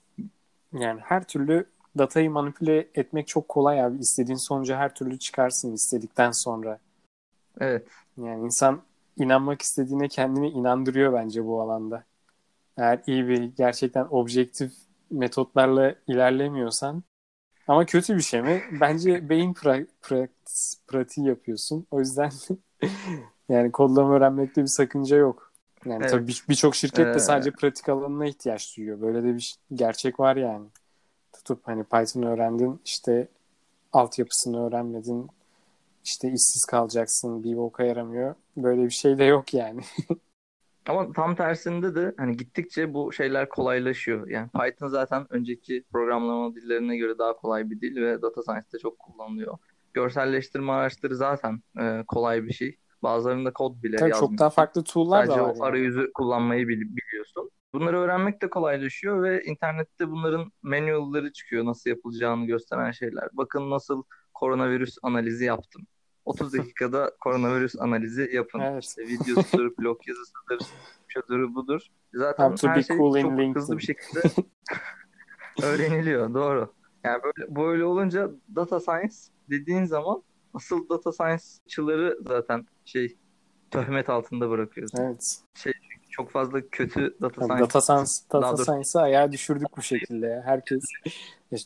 [0.72, 1.66] yani her türlü
[1.98, 3.98] datayı manipüle etmek çok kolay abi.
[3.98, 6.78] İstediğin sonucu her türlü çıkarsın istedikten sonra.
[7.60, 7.88] Evet.
[8.24, 8.82] Yani insan
[9.16, 12.04] inanmak istediğine kendini inandırıyor bence bu alanda.
[12.76, 14.72] Eğer iyi bir gerçekten objektif
[15.10, 17.02] metotlarla ilerlemiyorsan
[17.68, 18.62] ama kötü bir şey mi?
[18.80, 20.28] Bence beyin pra- pra-
[20.86, 21.86] pratiği yapıyorsun.
[21.90, 22.30] O yüzden
[23.48, 25.52] yani kodlama öğrenmekte bir sakınca yok.
[25.86, 26.10] Yani Evet.
[26.10, 29.00] tabii bir- birçok şirket de Ee, sadece pratik alanına ihtiyaç duyuyor.
[29.00, 30.66] Böyle de bir gerçek var yani.
[31.32, 33.28] Tutup hani Python öğrendin işte
[33.92, 35.28] altyapısını öğrenmedin
[36.08, 38.34] işte işsiz kalacaksın bir boka yaramıyor.
[38.56, 39.80] Böyle bir şey de yok yani.
[40.88, 44.28] Ama tam tersinde de hani gittikçe bu şeyler kolaylaşıyor.
[44.28, 48.98] Yani Python zaten önceki programlama dillerine göre daha kolay bir dil ve data science'de çok
[48.98, 49.58] kullanılıyor.
[49.94, 52.76] Görselleştirme araçları zaten e, kolay bir şey.
[53.02, 55.62] Bazılarında kod bile Tabii çok daha farklı tool'lar Sadece da var yani.
[55.62, 57.50] arayüzü kullanmayı bil- biliyorsun.
[57.74, 61.64] Bunları öğrenmek de kolaylaşıyor ve internette bunların manual'ları çıkıyor.
[61.64, 63.28] Nasıl yapılacağını gösteren şeyler.
[63.32, 64.02] Bakın nasıl
[64.34, 65.86] koronavirüs analizi yaptım.
[66.28, 68.60] 30 dakikada koronavirüs analizi yapın.
[68.60, 68.84] Evet.
[68.84, 70.72] İşte videosudur, blog yazısıdır,
[71.08, 71.80] şudur budur.
[72.14, 73.54] Zaten her şey cool çok LinkedIn.
[73.54, 74.20] hızlı bir şekilde
[75.62, 76.34] öğreniliyor.
[76.34, 76.72] Doğru.
[77.04, 79.14] Yani böyle, böyle olunca data science
[79.50, 80.22] dediğin zaman
[80.54, 83.16] asıl data science'çıları zaten şey
[83.70, 84.98] töhmet altında bırakıyorsun.
[85.02, 85.42] Evet.
[86.10, 90.42] Çok fazla kötü data science data science, data science'ı ayağa düşürdük bu şekilde.
[90.44, 90.84] Herkes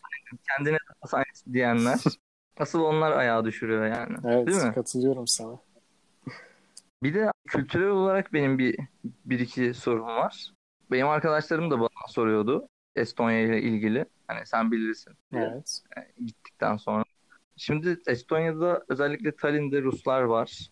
[0.49, 1.99] kendine data science diyenler
[2.59, 4.17] asıl onlar ayağa düşürüyor yani.
[4.25, 4.73] evet Değil mi?
[4.75, 5.59] katılıyorum sana.
[7.03, 8.79] Bir de kültürel olarak benim bir,
[9.25, 10.53] bir iki sorum var.
[10.91, 14.05] Benim arkadaşlarım da bana soruyordu Estonya ile ilgili.
[14.29, 15.13] Hani sen bilirsin.
[15.33, 15.83] Evet.
[16.27, 17.05] gittikten sonra.
[17.57, 20.71] Şimdi Estonya'da özellikle Tallinn'de Ruslar var.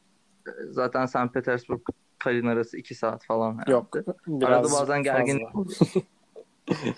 [0.49, 1.33] Ee, Zaten St.
[1.35, 1.81] Petersburg
[2.19, 3.71] Tallinn arası 2 saat falan herhalde.
[3.71, 3.97] Yok.
[4.45, 5.79] Arada bazen gerginlik oluyor.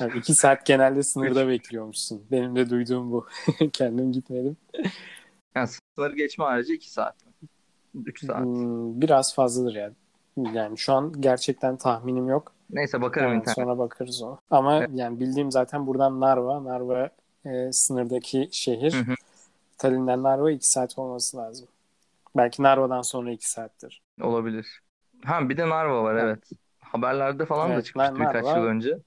[0.00, 2.22] Yani iki saat genelde sınırda bekliyormuşsun.
[2.30, 3.26] Benim de duyduğum bu.
[3.72, 4.56] Kendim gitmedim.
[5.54, 7.16] Yani sınırı geçme harici 2 saat.
[7.94, 8.40] 3 saat.
[8.44, 9.94] Hmm, biraz fazladır yani.
[10.54, 12.52] Yani şu an gerçekten tahminim yok.
[12.70, 13.54] Neyse bakarım Evet, internet.
[13.54, 14.36] sonra bakarız o.
[14.50, 14.90] Ama Evet.
[14.94, 16.64] yani bildiğim zaten buradan Narva.
[16.64, 17.10] Narva
[17.46, 18.92] e, sınırdaki şehir.
[18.92, 19.14] Hı hı.
[19.78, 21.68] Tallinn'den Narva 2 saat olması lazım.
[22.36, 24.02] Belki Narva'dan sonra 2 saattir.
[24.20, 24.66] Olabilir.
[25.24, 26.38] Ha bir de Narva var evet.
[26.92, 28.98] Haberlerde falan da Evet, çıkmıştı Nar- birkaç yıl önce.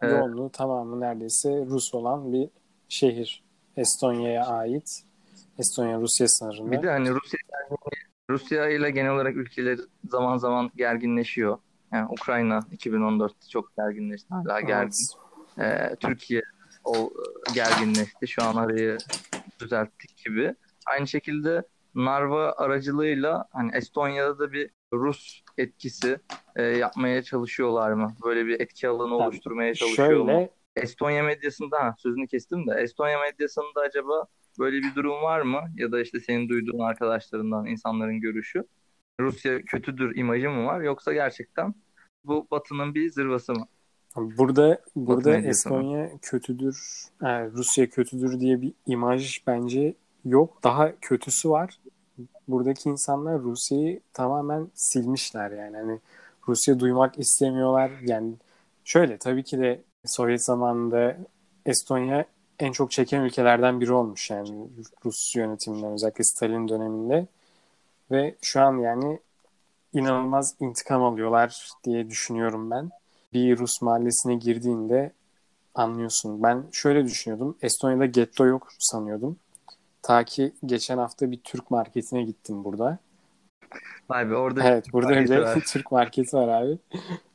[0.00, 0.12] Evet.
[0.18, 2.48] Yoğunluğu tamamı neredeyse Rus olan bir
[2.88, 3.42] şehir.
[3.76, 5.02] Estonya'ya ait.
[5.58, 6.70] Estonya-Rusya sınırında.
[6.72, 7.38] Bir de hani Rusya
[8.30, 11.58] Rusya ile genel olarak ülkeler zaman zaman gerginleşiyor.
[11.92, 14.28] Yani Ukrayna 2014'te çok gerginleşti.
[14.28, 14.92] Hala gergin.
[15.58, 15.92] Evet.
[15.92, 16.42] Ee, Türkiye
[16.84, 18.28] o e, gerginleşti.
[18.28, 18.98] Şu an arayı
[19.60, 20.54] düzelttik gibi.
[20.86, 21.62] Aynı şekilde
[21.94, 26.20] Narva aracılığıyla hani Estonya'da da bir Rus etkisi
[26.60, 28.14] e, yapmaya çalışıyorlar mı?
[28.24, 30.26] Böyle bir etki alanı Yani oluşturmaya çalışıyor mu?
[30.26, 34.26] Şöyle Estonya medyasında ha, sözünü kestim de Estonya medyasında acaba
[34.58, 35.60] böyle bir durum var mı?
[35.76, 38.64] Ya da işte senin duyduğun arkadaşlarından insanların görüşü.
[39.20, 41.74] Rusya kötüdür imajı mı var yoksa gerçekten
[42.24, 43.66] bu Batı'nın bir zırvası mı?
[44.16, 46.78] Burada burada medyası Estonya kötüdür,
[47.22, 49.94] yani Rusya kötüdür diye bir imaj bence
[50.24, 50.60] yok.
[50.64, 51.78] Daha kötüsü var.
[52.48, 55.76] Buradaki insanlar Rusya'yı tamamen silmişler yani.
[55.76, 55.98] Hani
[56.48, 57.90] Rusya duymak istemiyorlar.
[58.06, 58.32] Yani
[58.84, 61.16] şöyle tabii ki de Sovyet zamanında
[61.66, 62.24] Estonya
[62.58, 64.68] en çok çeken ülkelerden biri olmuş yani
[65.04, 67.26] Rus yönetiminden özellikle Stalin döneminde
[68.10, 69.18] ve şu an yani
[69.92, 72.90] inanılmaz intikam alıyorlar diye düşünüyorum ben
[73.32, 75.12] bir Rus mahallesine girdiğinde
[75.74, 76.42] anlıyorsun.
[76.42, 77.56] Ben şöyle düşünüyordum.
[77.62, 79.36] Estonya'da getto yok sanıyordum.
[80.02, 82.98] Ta ki geçen hafta bir Türk marketine gittim burada.
[84.10, 85.58] Vay be orada Evet burada öyle var.
[85.72, 86.78] Türk marketi var abi.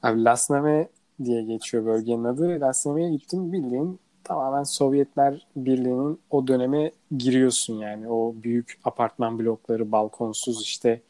[0.03, 0.87] Abi Lasname
[1.23, 2.61] diye geçiyor bölgenin adı.
[2.61, 8.09] Lasname'ye gittim bildiğin tamamen Sovyetler Birliği'nin o döneme giriyorsun yani.
[8.09, 11.01] O büyük apartman blokları, balkonsuz işte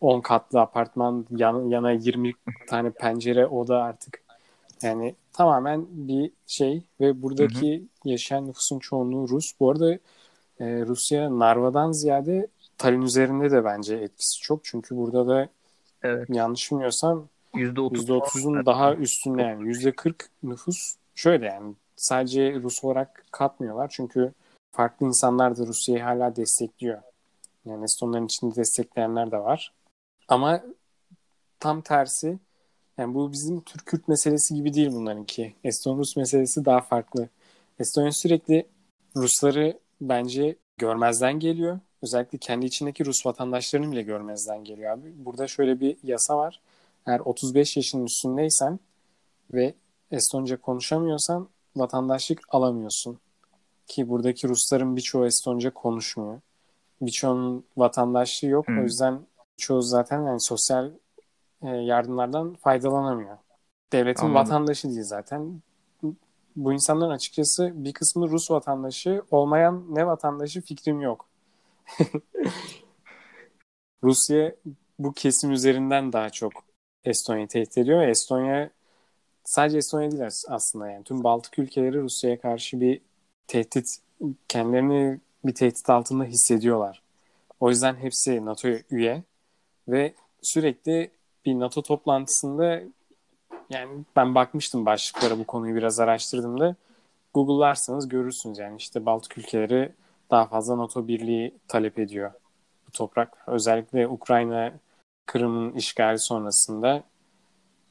[0.00, 2.32] 10 katlı apartman, yan, yana 20
[2.68, 4.24] tane pencere, oda artık.
[4.82, 9.52] Yani tamamen bir şey ve buradaki yaşayan nüfusun çoğunluğu Rus.
[9.60, 9.92] Bu arada
[10.60, 14.64] e, Rusya Narva'dan ziyade Tallinn üzerinde de bence etkisi çok.
[14.64, 15.48] Çünkü burada da
[16.02, 16.30] Evet.
[16.30, 23.88] yanlış bilmiyorsam %30 %30'un daha üstünde yani %40 nüfus şöyle yani sadece Rus olarak katmıyorlar
[23.90, 24.32] çünkü
[24.72, 27.02] farklı insanlar da Rusya'yı hala destekliyor.
[27.64, 29.72] Yani Estonların içinde destekleyenler de var.
[30.28, 30.62] Ama
[31.60, 32.38] tam tersi
[32.98, 35.54] yani bu bizim Türk-Kürt meselesi gibi değil bunlarınki.
[35.64, 37.28] Eston-Rus meselesi daha farklı.
[37.78, 38.66] Estonya sürekli
[39.16, 41.80] Rusları bence görmezden geliyor.
[42.04, 45.12] Özellikle kendi içindeki Rus vatandaşlarını bile görmezden geliyor abi.
[45.16, 46.60] Burada şöyle bir yasa var.
[47.06, 48.80] Eğer 35 yaşın üstündeysen
[49.54, 49.74] ve
[50.10, 53.18] Estonca konuşamıyorsan vatandaşlık alamıyorsun.
[53.86, 56.40] Ki buradaki Rusların birçoğu Estonca konuşmuyor.
[57.00, 58.68] Birçoğunun vatandaşlığı yok.
[58.68, 58.80] Hmm.
[58.80, 59.20] O yüzden
[59.56, 60.90] Çoğu zaten yani sosyal
[61.62, 63.36] e, yardımlardan faydalanamıyor.
[63.92, 64.40] Devletin Anladım.
[64.40, 65.62] vatandaşı değil zaten.
[66.56, 71.26] Bu insanların açıkçası bir kısmı Rus vatandaşı, olmayan ne vatandaşı fikrim yok.
[74.04, 74.54] Rusya
[74.98, 76.52] bu kesim üzerinden daha çok
[77.04, 78.70] Estonya'yı tehdit ediyor Estonya
[79.44, 83.00] sadece Estonya değil aslında yani tüm Baltık ülkeleri Rusya'ya karşı bir
[83.46, 83.86] tehdit
[84.48, 87.02] kendilerini bir tehdit altında hissediyorlar.
[87.60, 89.22] O yüzden hepsi NATO'ya üye
[89.88, 91.10] ve sürekli
[91.46, 92.82] bir NATO toplantısında
[93.70, 96.76] yani ben bakmıştım başlıklara bu konuyu biraz araştırdım da
[97.34, 99.92] Google'larsanız görürsünüz yani işte Baltık ülkeleri
[100.34, 102.32] daha fazla NATO birliği talep ediyor
[102.86, 103.38] bu toprak.
[103.46, 104.72] Özellikle Ukrayna
[105.26, 107.02] Kırım'ın işgali sonrasında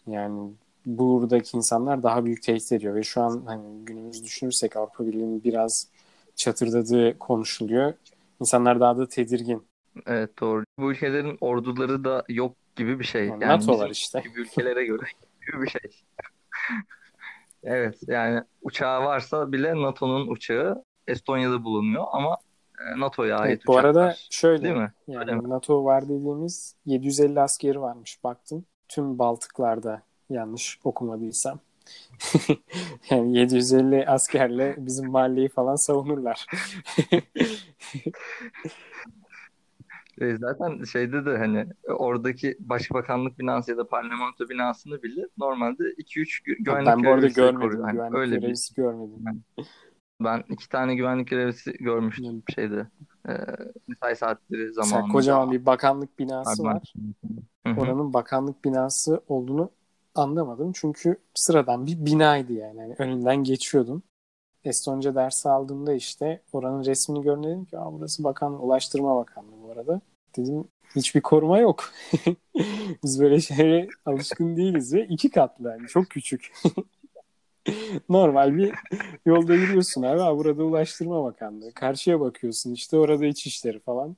[0.07, 0.51] yani
[0.85, 5.87] buradaki insanlar daha büyük tehdit ediyor ve şu an hani günümüz düşünürsek Avrupa Birliği'nin biraz
[6.35, 7.93] çatırdadığı konuşuluyor.
[8.39, 9.63] İnsanlar daha da tedirgin.
[10.05, 10.63] Evet doğru.
[10.79, 13.25] Bu ülkelerin orduları da yok gibi bir şey.
[13.25, 14.19] Yani, yani NATO var işte.
[14.19, 15.05] Gibi ülkelere göre
[15.47, 16.01] gibi bir şey.
[17.63, 22.37] evet yani uçağı varsa bile NATO'nun uçağı Estonya'da bulunuyor ama
[22.79, 23.89] e, NATO'ya ait evet, Bu uçaklar.
[23.89, 24.93] arada şöyle Değil mi?
[25.07, 25.49] Yani Öyle mi?
[25.49, 28.65] NATO var dediğimiz 750 askeri varmış baktım.
[28.87, 31.59] Tüm Baltıklarda yanlış okumadıysam.
[33.09, 36.45] yani 750 askerle bizim mahalleyi falan savunurlar.
[40.21, 46.43] E, zaten şeyde de hani oradaki başbakanlık binası ya da parlamento binasını bile normalde 2-3
[46.63, 47.59] güvenlik ben bu arada görevlisi görmedim.
[47.59, 47.83] koruyor.
[47.83, 48.75] Hani güvenlik öyle bir...
[48.75, 49.43] görmedim.
[50.23, 52.87] Ben iki tane güvenlik görevlisi görmüştüm şeyde.
[53.29, 53.31] E,
[53.87, 55.01] mesai saatleri zamanında.
[55.01, 56.75] Sen kocaman bir bakanlık binası Pardon.
[56.75, 56.93] var.
[57.67, 57.79] Hı hı.
[57.81, 59.69] Oranın bakanlık binası olduğunu
[60.15, 60.71] anlamadım.
[60.75, 62.79] Çünkü sıradan bir binaydı yani.
[62.79, 64.03] yani önünden geçiyordum.
[64.63, 69.71] Estonca dersi aldığımda işte oranın resmini görünce dedim ki Aa, burası bakan, Ulaştırma Bakanlığı bu
[69.71, 70.01] arada.
[70.37, 70.63] Dedim
[70.95, 71.91] hiçbir koruma yok.
[73.03, 76.53] Biz böyle şeye alışkın değiliz ve iki katlı yani çok küçük.
[78.09, 78.73] Normal bir
[79.25, 80.21] yolda yürüyorsun abi.
[80.21, 81.73] Aa, burada Ulaştırma Bakanlığı.
[81.73, 84.17] Karşıya bakıyorsun işte orada İçişleri falan.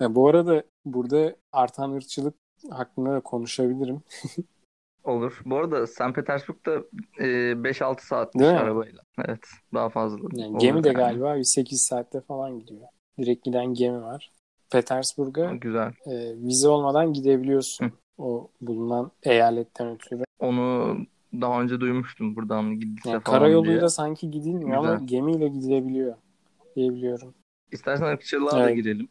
[0.00, 2.34] Ya, bu arada burada artan ırkçılık
[2.70, 4.02] hakkında da konuşabilirim.
[5.04, 5.40] Olur.
[5.44, 6.14] Bu arada St.
[6.14, 6.84] Petersburg'da
[7.18, 7.24] e,
[7.62, 8.58] 5-6 saat Değil mi?
[8.58, 9.02] arabayla.
[9.24, 9.40] Evet.
[9.74, 10.28] Daha fazla.
[10.32, 10.96] Yani gemi de yani.
[10.96, 12.80] galiba bir 8 saatte falan gidiyor.
[13.18, 14.32] Direkt giden gemi var.
[14.70, 15.92] Petersburg'a Güzel.
[16.06, 17.86] e, vize olmadan gidebiliyorsun.
[17.86, 17.90] Hı.
[18.18, 20.24] O bulunan eyaletten ötürü.
[20.38, 20.96] Onu
[21.40, 23.88] daha önce duymuştum buradan gidilse Yani falan karayoluyla diye.
[23.88, 25.06] sanki gidilmiyor ama Güzel.
[25.06, 26.16] gemiyle gidilebiliyor
[26.76, 27.34] diyebiliyorum.
[27.72, 28.76] İstersen ırkçılığa da Evet.
[28.76, 29.08] girelim.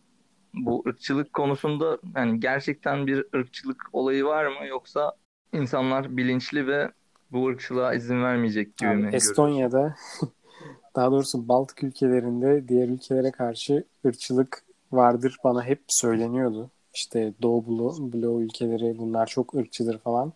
[0.54, 5.14] Bu ırkçılık konusunda yani gerçekten bir ırkçılık olayı var mı yoksa
[5.54, 6.92] insanlar bilinçli ve
[7.32, 9.16] bu ırkçılığa izin vermeyecek gibi Abi, mi?
[9.16, 9.96] Estonya'da
[10.96, 16.70] daha doğrusu Baltık ülkelerinde diğer ülkelere karşı ırkçılık vardır bana hep söyleniyordu.
[16.94, 20.34] İşte Doğu Blo Bloğu ülkeleri bunlar çok ırkçıdır falan.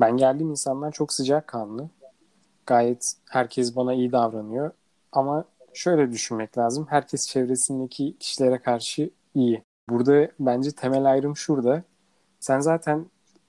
[0.00, 1.90] Ben geldiğim insanlar çok sıcakkanlı.
[2.66, 4.70] Gayet herkes bana iyi davranıyor.
[5.12, 6.86] Ama şöyle düşünmek lazım.
[6.90, 9.62] Herkes çevresindeki kişilere karşı iyi.
[9.88, 11.82] Burada bence temel ayrım şurada.
[12.40, 13.06] Sen zaten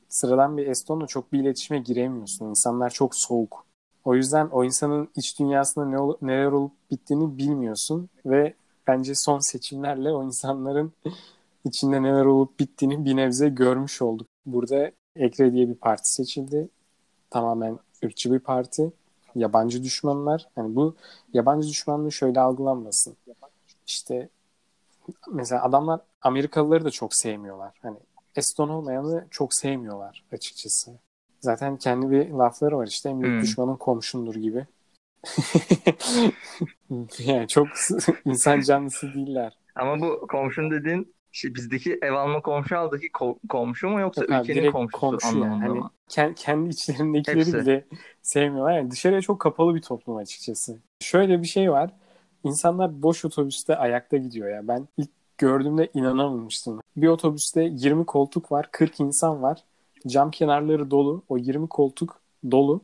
[0.09, 2.45] sıradan bir Eston'la çok bir iletişime giremiyorsun.
[2.45, 3.65] İnsanlar çok soğuk.
[4.05, 8.53] O yüzden o insanın iç dünyasında ne ol- neler olup bittiğini bilmiyorsun ve
[8.87, 10.93] bence son seçimlerle o insanların
[11.65, 14.27] içinde neler olup bittiğini bir nebze görmüş olduk.
[14.45, 16.69] Burada Ekre diye bir parti seçildi.
[17.29, 18.91] Tamamen ırkçı bir parti.
[19.35, 20.47] Yabancı düşmanlar.
[20.57, 20.95] Yani bu
[21.33, 23.17] yabancı düşmanlığı şöyle algılanmasın.
[23.87, 24.29] İşte
[25.31, 27.75] mesela adamlar Amerikalıları da çok sevmiyorlar.
[27.81, 27.97] Hani
[28.35, 30.91] Eston olmayanı çok sevmiyorlar açıkçası.
[31.41, 33.41] Zaten kendi bir lafları var işte en büyük Hmm.
[33.41, 34.65] düşmanın komşundur gibi.
[37.19, 37.67] yani çok
[38.25, 39.53] insan canlısı değiller.
[39.75, 44.31] Ama bu komşun dediğin şey, bizdeki ev alma komşu aldaki ko- komşu mu yoksa Yok
[44.31, 45.45] abi, ülkenin komşusu komşu yani.
[45.45, 45.89] anlamında Hani mı?
[46.09, 47.53] kend- kendi içlerindekileri Hepsi.
[47.57, 47.85] bile
[48.21, 48.77] sevmiyorlar.
[48.77, 50.77] Yani dışarıya çok kapalı bir toplum açıkçası.
[50.99, 51.89] Şöyle bir şey var.
[52.43, 54.67] İnsanlar boş otobüste ayakta gidiyor ya.
[54.67, 56.81] Ben ilk gördüğümde inanamamıştım.
[56.97, 59.63] Bir otobüste 20 koltuk var, 40 insan var.
[60.07, 61.23] Cam kenarları dolu.
[61.29, 62.19] O 20 koltuk
[62.51, 62.81] dolu.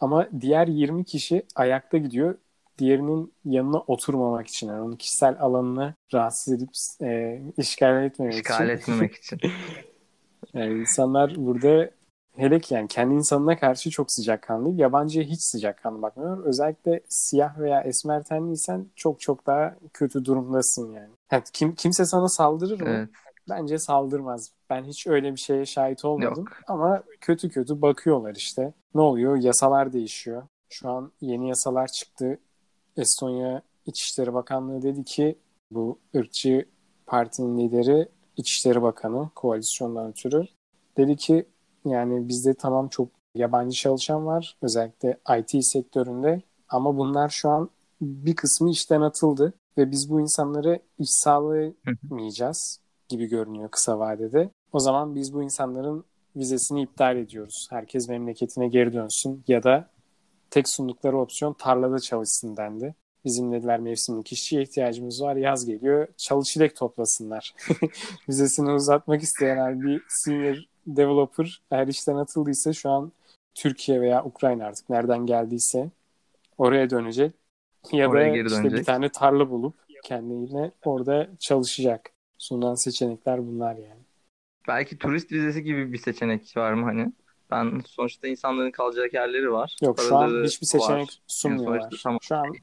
[0.00, 2.34] Ama diğer 20 kişi ayakta gidiyor.
[2.78, 4.68] Diğerinin yanına oturmamak için.
[4.68, 6.70] Yani onun kişisel alanını rahatsız edip
[7.02, 8.68] e, işgal etmemek İşgal için.
[8.68, 9.40] etmemek için.
[10.54, 11.90] Yani insanlar burada
[12.36, 14.70] hele ki yani kendi insanına karşı çok sıcakkanlı.
[14.70, 16.44] Yabancıya hiç sıcakkanlı bakmıyor.
[16.44, 21.10] Özellikle siyah veya esmer tenliysen çok çok daha kötü durumdasın yani.
[21.32, 22.88] yani kim, kimse sana saldırır mı?
[22.88, 23.08] Evet.
[23.50, 24.50] Bence saldırmaz.
[24.70, 26.44] Ben hiç öyle bir şeye şahit olmadım.
[26.44, 26.52] Yok.
[26.68, 28.72] Ama kötü kötü bakıyorlar işte.
[28.94, 29.36] Ne oluyor?
[29.36, 30.42] Yasalar değişiyor.
[30.68, 32.38] Şu an yeni yasalar çıktı.
[32.96, 35.38] Estonya İçişleri Bakanlığı dedi ki
[35.70, 36.68] bu ırkçı
[37.06, 40.46] partinin lideri İçişleri Bakanı koalisyondan ötürü.
[40.96, 41.46] Dedi ki
[41.84, 48.36] yani bizde tamam çok yabancı çalışan var özellikle IT sektöründe ama bunlar şu an bir
[48.36, 54.50] kısmı işten atıldı ve biz bu insanları iş sağlayamayacağız gibi görünüyor kısa vadede.
[54.72, 56.04] O zaman biz bu insanların
[56.36, 57.66] vizesini iptal ediyoruz.
[57.70, 59.88] Herkes memleketine geri dönsün ya da
[60.54, 62.94] tek sundukları opsiyon tarlada çalışsın dendi.
[63.24, 65.36] Bizim dediler mevsimlik işçiye ihtiyacımız var.
[65.36, 66.08] Yaz geliyor.
[66.16, 67.54] Çalı çilek toplasınlar.
[68.28, 73.12] Vizesini uzatmak isteyen bir senior developer eğer işten atıldıysa şu an
[73.54, 75.90] Türkiye veya Ukrayna artık nereden geldiyse
[76.58, 77.32] oraya dönecek.
[77.92, 78.78] Ya oraya da işte dönecek.
[78.78, 82.10] bir tane tarla bulup kendine orada çalışacak.
[82.38, 84.02] Sunulan seçenekler bunlar yani.
[84.68, 87.12] Belki turist vizesi gibi bir seçenek var mı hani?
[87.50, 89.76] Ben sonuçta insanların kalacak yerleri var.
[89.82, 91.18] Yok şu an hiçbir seçenek var.
[91.26, 91.80] sunmuyorlar.
[91.80, 92.54] Yani sonuçta, Şu an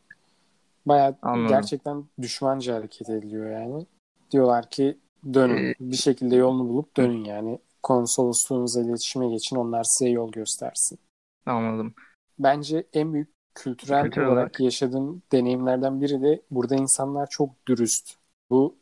[0.86, 1.48] bayağı Anladım.
[1.48, 3.86] gerçekten düşmanca hareket ediliyor yani.
[4.32, 4.98] Diyorlar ki
[5.34, 5.58] dönün.
[5.58, 7.60] Ee, bir şekilde yolunu bulup dönün yani.
[7.84, 9.56] Konsolosluğunuzla iletişime geçin.
[9.56, 11.00] Onlar size yol göstersin.
[11.46, 11.94] Anladım.
[12.40, 18.16] Bence en büyük kültürel, kültürel olarak, olarak yaşadığım deneyimlerden biri de burada insanlar çok dürüst.
[18.50, 18.76] Bu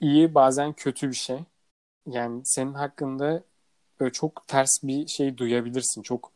[0.00, 1.38] iyi bazen kötü bir şey.
[2.06, 3.42] Yani senin hakkında
[4.00, 6.02] böyle çok ters bir şey duyabilirsin.
[6.02, 6.32] Çok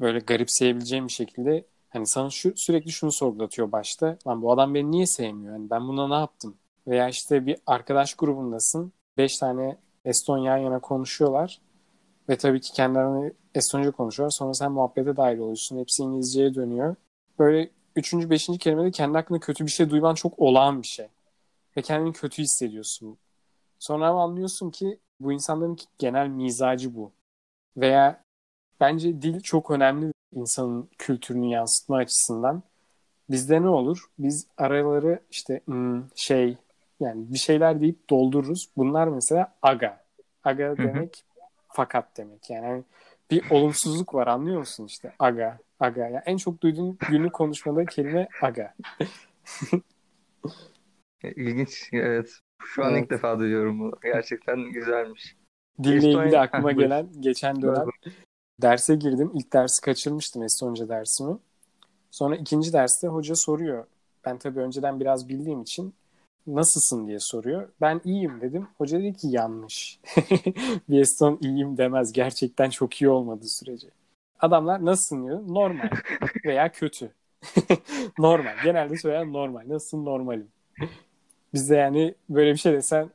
[0.00, 4.18] böyle garipseyebileceğin bir şekilde hani sana şu sürekli şunu sorgulatıyor başta.
[4.26, 5.52] Lan bu adam beni niye sevmiyor?
[5.52, 6.56] Yani ben buna ne yaptım?
[6.86, 8.92] Veya işte bir arkadaş grubundasın.
[9.16, 11.60] Beş tane Eston yan yana konuşuyorlar.
[12.28, 14.30] Ve tabii ki kendilerini Estonca konuşuyorlar.
[14.30, 15.78] Sonra sen muhabbete dahil oluyorsun.
[15.78, 16.96] Hepsi İngilizceye dönüyor.
[17.38, 21.06] Böyle üçüncü, beşinci kelimede kendi hakkında kötü bir şey duyman çok olağan bir şey.
[21.76, 23.18] Ve kendini kötü hissediyorsun.
[23.86, 27.12] Sonra ama anlıyorsun ki bu insanların genel mizacı bu.
[27.76, 28.22] Veya
[28.80, 32.62] bence dil çok önemli insanın kültürünü yansıtma açısından.
[33.30, 34.04] Bizde ne olur?
[34.18, 36.56] Biz araları işte hmm, şey
[37.00, 38.70] yani bir şeyler deyip doldururuz.
[38.76, 40.04] Bunlar mesela aga.
[40.44, 41.24] Aga demek
[41.68, 42.50] fakat demek.
[42.50, 42.84] Yani hani
[43.30, 46.00] bir olumsuzluk var anlıyor musun işte aga aga.
[46.00, 48.74] Yani en çok duyduğum günlük konuşmada kelime aga.
[51.36, 52.40] İlginç evet.
[52.62, 53.04] Şu an evet.
[53.04, 53.92] ilk defa duyuyorum bunu.
[54.02, 55.36] Gerçekten güzelmiş.
[55.82, 56.24] Dille Estonya...
[56.24, 57.86] ilgili aklıma gelen geçen dönem
[58.62, 59.30] derse girdim.
[59.34, 61.38] İlk dersi kaçırmıştım Estonca dersimi.
[62.10, 63.86] Sonra ikinci derste hoca soruyor.
[64.24, 65.94] Ben tabii önceden biraz bildiğim için
[66.46, 67.68] nasılsın diye soruyor.
[67.80, 68.68] Ben iyiyim dedim.
[68.78, 70.00] Hoca dedi ki yanlış.
[70.88, 72.12] bir Eston iyiyim demez.
[72.12, 73.88] Gerçekten çok iyi olmadığı sürece.
[74.40, 75.40] Adamlar nasılsın diyor.
[75.46, 75.90] Normal
[76.44, 77.12] veya kötü.
[78.18, 78.54] normal.
[78.64, 79.62] Genelde söyleyen normal.
[79.68, 80.48] Nasılsın normalim.
[81.54, 83.10] Bizde yani böyle bir şey desen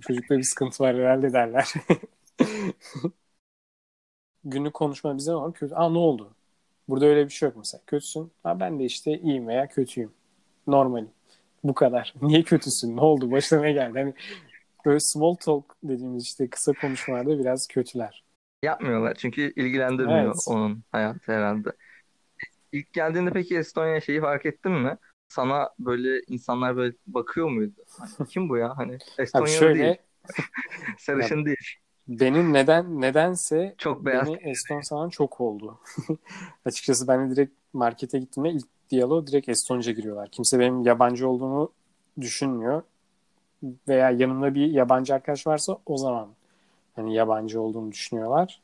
[0.00, 1.72] çocukta bir sıkıntı var herhalde derler.
[4.44, 5.54] Günlük konuşma bize olur?
[5.54, 5.74] Kötü.
[5.74, 6.30] Aa ne oldu?
[6.88, 7.82] Burada öyle bir şey yok mesela.
[7.86, 8.32] Kötüsün.
[8.42, 10.12] Ha ben de işte iyiyim veya kötüyüm.
[10.66, 11.10] Normalim.
[11.64, 12.14] Bu kadar.
[12.22, 12.96] Niye kötüsün?
[12.96, 13.30] Ne oldu?
[13.30, 13.98] Başına ne geldi?
[13.98, 14.14] Hani
[14.86, 18.24] böyle small talk dediğimiz işte kısa konuşmalarda biraz kötüler.
[18.62, 20.44] Yapmıyorlar çünkü ilgilendirmiyor evet.
[20.46, 21.72] onun hayatı herhalde.
[22.72, 24.98] İlk geldiğinde peki Estonya şeyi fark ettin mi?
[25.34, 27.84] Sana böyle insanlar böyle bakıyor muydu?
[27.98, 28.76] Hani, kim bu ya?
[28.76, 29.96] Hani Estonya şöyle, değil.
[30.98, 31.56] Sarışın ya, değil.
[32.08, 34.28] Benim neden nedense çok beyaz.
[34.28, 35.78] beni Eston sanan çok oldu.
[36.64, 40.28] Açıkçası ben de direkt markete gittiğimde ilk diyaloğu direkt Estonca giriyorlar.
[40.30, 41.72] Kimse benim yabancı olduğunu
[42.20, 42.82] düşünmüyor.
[43.88, 46.28] Veya yanımda bir yabancı arkadaş varsa o zaman
[46.96, 48.60] hani yabancı olduğunu düşünüyorlar.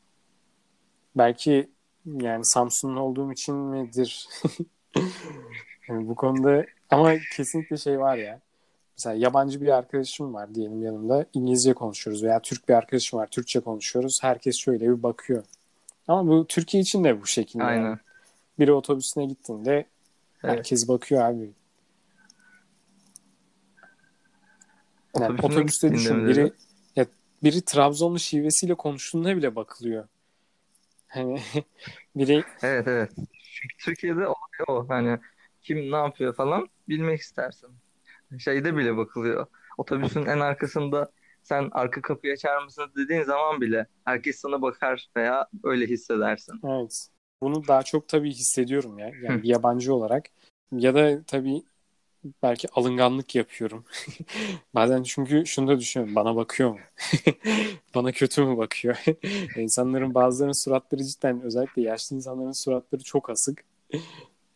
[1.17, 1.71] Belki
[2.07, 4.29] yani Samsun'un olduğum için midir?
[5.91, 8.41] Yani bu konuda ama kesinlikle şey var ya.
[8.99, 11.27] Mesela yabancı bir arkadaşım var diyelim yanımda.
[11.33, 13.27] İngilizce konuşuyoruz veya Türk bir arkadaşım var.
[13.27, 14.23] Türkçe konuşuyoruz.
[14.23, 15.45] Herkes şöyle bir bakıyor.
[16.09, 17.65] Ama bu Türkiye için de bu şekilde.
[17.65, 17.85] Aynen.
[17.85, 17.99] Yani.
[18.59, 19.87] Biri otobüsüne gittiğinde evet.
[20.57, 21.51] herkes bakıyor abi.
[25.21, 26.53] Yani otobüste düşün biri
[26.97, 27.07] ya,
[27.43, 30.09] biri Trabzonlu şivesiyle konuştuğunda bile bakılıyor.
[31.09, 31.41] Hani
[32.17, 33.11] biri Evet evet.
[33.79, 34.89] Türkiye'de oluyor o.
[34.89, 35.19] Hani
[35.63, 37.71] kim ne yapıyor falan bilmek istersin.
[38.39, 39.47] Şeyde bile bakılıyor.
[39.79, 41.11] Otobüsün en arkasında
[41.43, 46.61] sen arka kapıyı açar mısın dediğin zaman bile herkes sana bakar veya öyle hissedersin.
[46.65, 47.09] Evet.
[47.43, 49.11] Bunu daha çok tabii hissediyorum ya.
[49.23, 50.25] Yani bir yabancı olarak.
[50.73, 51.63] Ya da tabii
[52.43, 53.85] belki alınganlık yapıyorum.
[54.75, 56.15] Bazen çünkü şunu da düşünüyorum.
[56.15, 56.79] Bana bakıyor mu?
[57.95, 59.05] bana kötü mü bakıyor?
[59.57, 63.65] İnsanların bazılarının suratları cidden özellikle yaşlı insanların suratları çok asık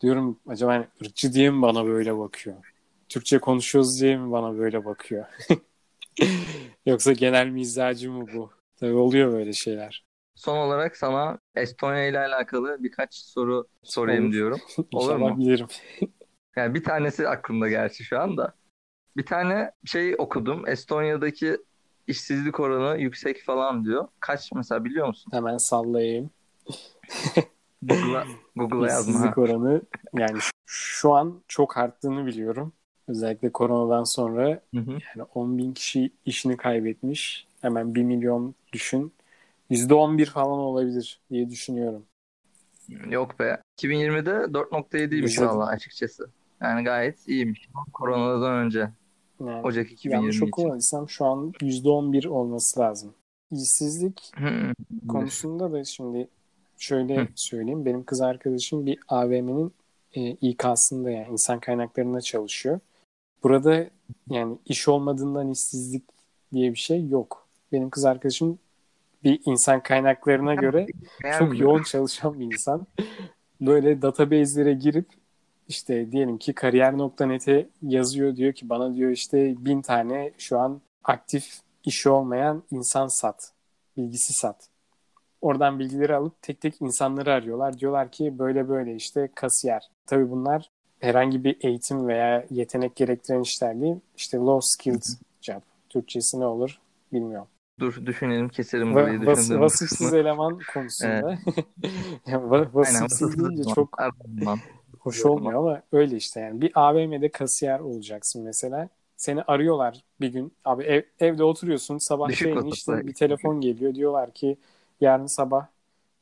[0.01, 2.55] diyorum acaba hani ırkçı diye mi bana böyle bakıyor?
[3.09, 5.25] Türkçe konuşuyoruz diye mi bana böyle bakıyor?
[6.85, 8.49] Yoksa genel mizacı mı bu?
[8.79, 10.05] Tabii oluyor böyle şeyler.
[10.35, 14.33] Son olarak sana Estonya ile alakalı birkaç soru sorayım Olur.
[14.33, 14.59] diyorum.
[14.93, 15.37] Olur mu?
[15.39, 15.67] bilirim.
[16.55, 18.53] yani bir tanesi aklımda gerçi şu anda.
[19.17, 20.67] Bir tane şey okudum.
[20.67, 21.57] Estonya'daki
[22.07, 24.07] işsizlik oranı yüksek falan diyor.
[24.19, 25.31] Kaç mesela biliyor musun?
[25.33, 26.29] Hemen sallayayım.
[27.83, 29.33] Google'a Google'a yazma.
[29.37, 29.81] oranı
[30.17, 32.73] yani şu- an çok arttığını biliyorum.
[33.07, 34.91] Özellikle koronadan sonra Hı hı.
[34.91, 37.47] yani 10 bin kişi işini kaybetmiş.
[37.61, 39.13] Hemen 1 milyon düşün.
[39.69, 42.05] %11 falan olabilir diye düşünüyorum.
[43.09, 43.61] Yok be.
[43.77, 45.57] 2020'de 4.7'ymiş Yaşadım.
[45.57, 46.29] valla açıkçası.
[46.61, 47.69] Yani gayet iyiymiş.
[47.93, 48.89] Koronadan önce.
[49.39, 53.13] Yani Ocak 2020 yanlış okumadıysam şu an %11 olması lazım.
[53.51, 54.31] İşsizlik
[55.07, 56.27] konusunda da şimdi
[56.77, 57.27] şöyle Hı.
[57.35, 57.85] söyleyeyim.
[57.85, 59.73] Benim kız arkadaşım bir AVM'nin
[60.13, 62.79] e, İK'sında yani insan kaynaklarında çalışıyor.
[63.43, 63.89] Burada
[64.29, 66.03] yani iş olmadığından işsizlik
[66.53, 67.47] diye bir şey yok.
[67.71, 68.59] Benim kız arkadaşım
[69.23, 70.87] bir insan kaynaklarına göre
[71.39, 72.87] çok yoğun çalışan bir insan.
[73.61, 75.07] Böyle database'lere girip
[75.67, 81.59] işte diyelim ki kariyer.net'e yazıyor diyor ki bana diyor işte bin tane şu an aktif
[81.85, 83.51] işi olmayan insan sat.
[83.97, 84.69] Bilgisi sat.
[85.41, 87.79] Oradan bilgileri alıp tek tek insanları arıyorlar.
[87.79, 89.89] Diyorlar ki böyle böyle işte kasiyer.
[90.05, 90.69] Tabii bunlar
[90.99, 93.95] herhangi bir eğitim veya yetenek gerektiren işler değil.
[94.17, 95.03] İşte low skilled
[95.41, 95.61] job.
[95.89, 96.79] Türkçesi ne olur
[97.13, 97.47] bilmiyorum.
[97.79, 101.37] Dur düşünelim keserim burayı Va- vas- vasıfsız eleman konusunda.
[102.27, 103.97] yani va- vasıfsız deyince çok
[104.99, 106.61] hoş olmuyor ama öyle işte yani.
[106.61, 108.89] Bir AVM'de kasiyer olacaksın mesela.
[109.17, 110.53] Seni arıyorlar bir gün.
[110.65, 112.73] Abi ev- evde oturuyorsun sabah Düşük vasıflı.
[112.73, 113.95] işte bir telefon geliyor.
[113.95, 114.57] Diyorlar ki
[115.01, 115.67] yarın sabah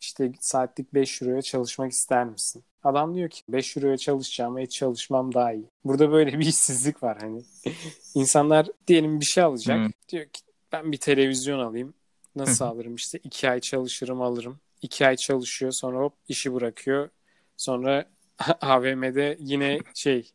[0.01, 2.63] işte saatlik 5 euroya çalışmak ister misin?
[2.83, 5.65] Adam diyor ki 5 euroya çalışacağım ve hiç çalışmam daha iyi.
[5.85, 7.43] Burada böyle bir işsizlik var hani.
[8.15, 9.79] İnsanlar diyelim bir şey alacak.
[9.79, 9.91] Hı.
[10.09, 11.93] Diyor ki ben bir televizyon alayım.
[12.35, 14.59] Nasıl alırım işte 2 ay çalışırım alırım.
[14.81, 17.09] 2 ay çalışıyor sonra hop işi bırakıyor.
[17.57, 18.05] Sonra
[18.61, 20.31] AVM'de yine şey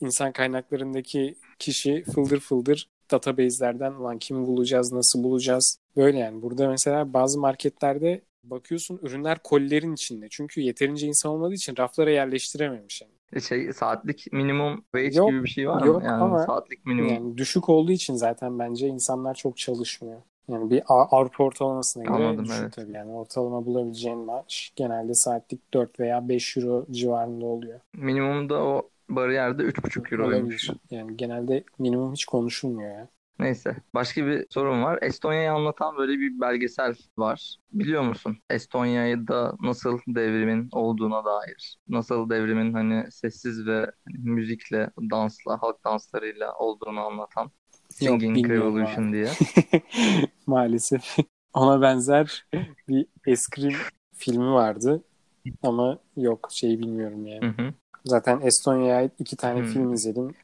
[0.00, 5.78] insan kaynaklarındaki kişi fıldır fıldır database'lerden lan kimi bulacağız, nasıl bulacağız?
[5.96, 6.42] Böyle yani.
[6.42, 10.26] Burada mesela bazı marketlerde bakıyorsun ürünler kolilerin içinde.
[10.30, 13.02] Çünkü yeterince insan olmadığı için raflara yerleştirememiş.
[13.02, 13.42] Yani.
[13.42, 15.86] Şey, saatlik minimum wage Yok, gibi bir şey var mı?
[15.86, 17.10] yok Yani ama saatlik minimum.
[17.12, 20.20] yani düşük olduğu için zaten bence insanlar çok çalışmıyor.
[20.48, 22.72] Yani bir Avrupa ortalamasına göre Anladım, düşük evet.
[22.72, 22.92] tabii.
[22.92, 27.80] Yani ortalama bulabileceğin maaş genelde saatlik 4 veya 5 euro civarında oluyor.
[27.94, 30.70] Minimumda o bariyerde 3,5 euroymuş.
[30.90, 33.08] Yani genelde minimum hiç konuşulmuyor ya.
[33.38, 33.76] Neyse.
[33.94, 34.98] Başka bir sorum var.
[35.02, 37.56] Estonya'yı anlatan böyle bir belgesel var.
[37.72, 38.38] Biliyor musun?
[38.50, 41.78] Estonya'da nasıl devrimin olduğuna dair.
[41.88, 47.50] Nasıl devrimin hani sessiz ve hani müzikle, dansla, halk danslarıyla olduğunu anlatan.
[47.88, 49.12] Singing bilmiyorum Revolution abi.
[49.12, 49.28] diye.
[50.46, 51.16] Maalesef.
[51.54, 52.46] Ona benzer
[52.88, 53.74] bir eskrim
[54.14, 55.02] filmi vardı.
[55.62, 57.46] Ama yok şey bilmiyorum yani.
[57.46, 57.74] Hı hı.
[58.04, 59.66] Zaten Estonya'ya ait iki tane Hmm.
[59.66, 60.34] film izledim.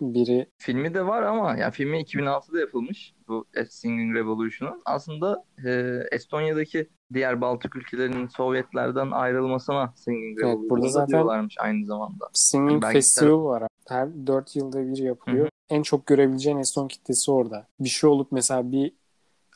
[0.00, 4.82] Biri Filmi de var ama ya filmi 2006'da yapılmış bu Singing Revolution'un.
[4.84, 11.86] Aslında e, Estonya'daki diğer Baltık ülkelerinin Sovyetlerden ayrılmasına Singing Evet, Revolution'da burada zaten- diyorlarmış aynı
[11.86, 12.28] zamanda.
[12.32, 13.62] Singing Belgesel- Festival var.
[13.88, 15.48] Her dört yılda bir yapılıyor.
[15.70, 17.66] En çok görebileceğin Eston kitlesi orada.
[17.80, 18.92] Bir şey olup mesela bir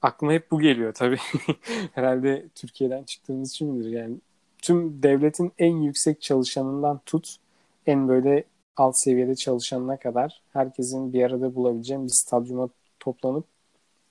[0.02, 1.18] aklıma hep bu geliyor tabii.
[1.92, 3.90] Herhalde Türkiye'den çıktığımız için midir?
[3.90, 4.16] Yani
[4.64, 7.36] tüm devletin en yüksek çalışanından tut
[7.86, 8.44] en böyle
[8.76, 12.68] alt seviyede çalışanına kadar herkesin bir arada bulabileceğim bir stadyuma
[13.00, 13.44] toplanıp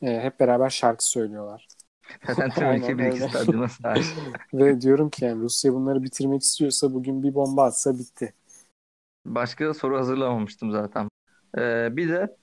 [0.01, 1.67] e, hep beraber şarkı söylüyorlar.
[2.27, 3.27] Zaten tüm Aynen ülke bir iki öyle.
[3.29, 4.05] stadyuma sahip.
[4.53, 8.33] Ve diyorum ki yani Rusya bunları bitirmek istiyorsa bugün bir bomba atsa bitti.
[9.25, 11.09] Başka soru hazırlamamıştım zaten.
[11.57, 12.37] Ee, bir de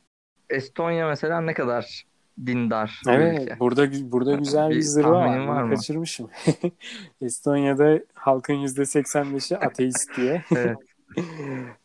[0.50, 2.06] Estonya mesela ne kadar
[2.46, 3.60] dindar Evet, ülke.
[3.60, 5.46] burada burada güzel bir, Bir zırva var.
[5.46, 5.74] var mı?
[5.74, 6.30] kaçırmışım.
[7.20, 10.42] Estonya'da halkın %85'i ateist diye.
[10.56, 10.76] Evet.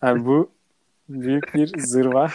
[0.03, 0.51] Yani bu
[1.09, 2.31] büyük bir zırva.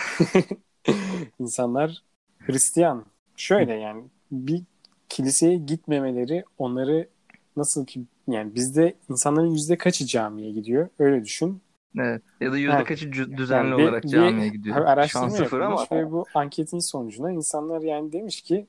[1.39, 2.03] İnsanlar
[2.39, 3.05] Hristiyan.
[3.37, 4.03] Şöyle yani
[4.33, 4.63] bir
[5.09, 7.09] kiliseye gitmemeleri onları
[7.57, 10.89] nasıl ki yani bizde insanların yüzde kaçı camiye gidiyor?
[10.99, 11.61] Öyle düşün.
[11.99, 12.23] Evet.
[12.41, 12.87] Ya da yüzde Evet.
[12.87, 14.77] kaçı düzenli Yani olarak bir camiye gidiyor.
[14.77, 18.67] Araştırma sıfır ama ve bu anketin sonucunda insanlar yani demiş ki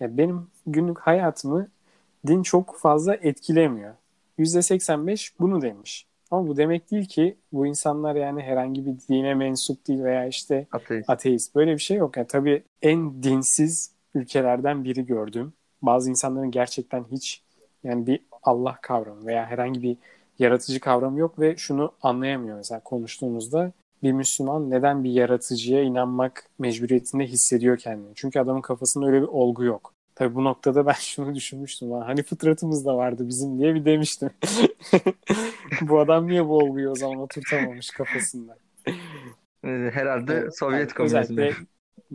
[0.00, 1.68] ya benim günlük hayatımı
[2.26, 3.94] din çok fazla etkilemiyor.
[4.38, 6.06] %85 bunu demiş.
[6.30, 10.66] Ama bu demek değil ki bu insanlar yani herhangi bir dine mensup değil veya işte
[10.72, 11.10] ateist.
[11.10, 11.54] ateist.
[11.54, 12.16] Böyle bir şey yok.
[12.16, 15.52] Yani tabii en dinsiz ülkelerden biri gördüm.
[15.82, 17.42] Bazı insanların gerçekten hiç
[17.84, 19.96] yani bir Allah kavramı veya herhangi bir
[20.38, 23.72] yaratıcı kavramı yok ve şunu anlayamıyor mesela konuştuğumuzda
[24.02, 28.12] bir Müslüman neden bir yaratıcıya inanmak mecburiyetinde hissediyor kendini.
[28.14, 29.92] Çünkü adamın kafasında öyle bir olgu yok.
[30.14, 31.90] Tabii bu noktada ben şunu düşünmüştüm.
[31.90, 34.30] "Lan Hani fıtratımızda vardı bizim diye bir demiştim.
[35.80, 38.56] bu adam niye bu olguyu o zaman oturtamamış kafasında?
[39.64, 41.52] Ee, Herhalde Evet, Sovyet yani komünizmi.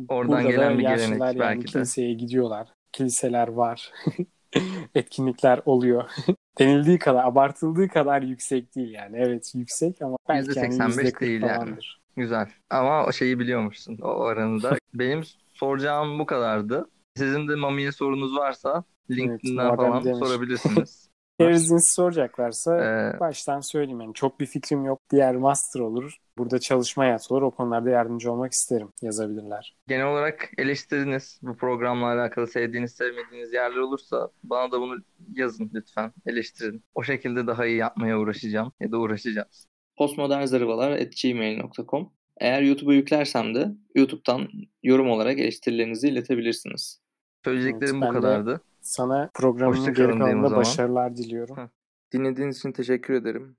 [0.09, 1.65] Oradan gelen da bir gelenek belki de.
[1.65, 2.67] kiliseye gidiyorlar.
[2.91, 3.91] Kiliseler var.
[4.95, 6.04] Etkinlikler oluyor.
[6.60, 9.18] Denildiği kadar, abartıldığı kadar yüksek değil yani.
[9.20, 11.54] Evet yüksek ama belki yani %85 %40 değil yani.
[11.54, 12.02] falandır.
[12.16, 12.50] Güzel.
[12.70, 14.78] Ama o şeyi biliyormuşsun o oranı da.
[14.93, 15.24] Benim
[15.54, 16.89] soracağım bu kadardı.
[17.18, 20.20] Sizin de Mami'ye sorunuz varsa LinkedIn'den Muharrem falan Demir.
[20.20, 21.09] sorabilirsiniz.
[21.39, 21.53] Eğer
[21.95, 25.01] soracaklarsa Ee, baştan söyleyeyim yani çok bir fikrim yok.
[25.11, 26.17] Diğer master olur.
[26.37, 27.41] Burada çalışma hayatı olur.
[27.41, 28.89] O konularda yardımcı olmak isterim.
[29.01, 29.75] Yazabilirler.
[29.87, 31.39] genel olarak eleştiriniz.
[31.41, 34.95] Bu programla alakalı sevdiğiniz, sevmediğiniz yerler olursa bana da bunu
[35.33, 36.13] yazın lütfen.
[36.25, 36.83] Eleştirin.
[36.95, 39.67] O şekilde daha iyi yapmaya uğraşacağım ya da uğraşacağız.
[39.97, 44.47] postmodernzırvalar.gmail.com Eğer YouTube'a yüklersem de YouTube'dan
[44.83, 47.01] yorum olarak eleştirilerinizi iletebilirsiniz.
[47.45, 48.61] Söyleyeceklerim Evet, bu kadardı.
[48.82, 51.71] Sana programın geri kalanında başarılar diliyorum.
[52.13, 53.57] Dinlediğiniz için teşekkür ederim.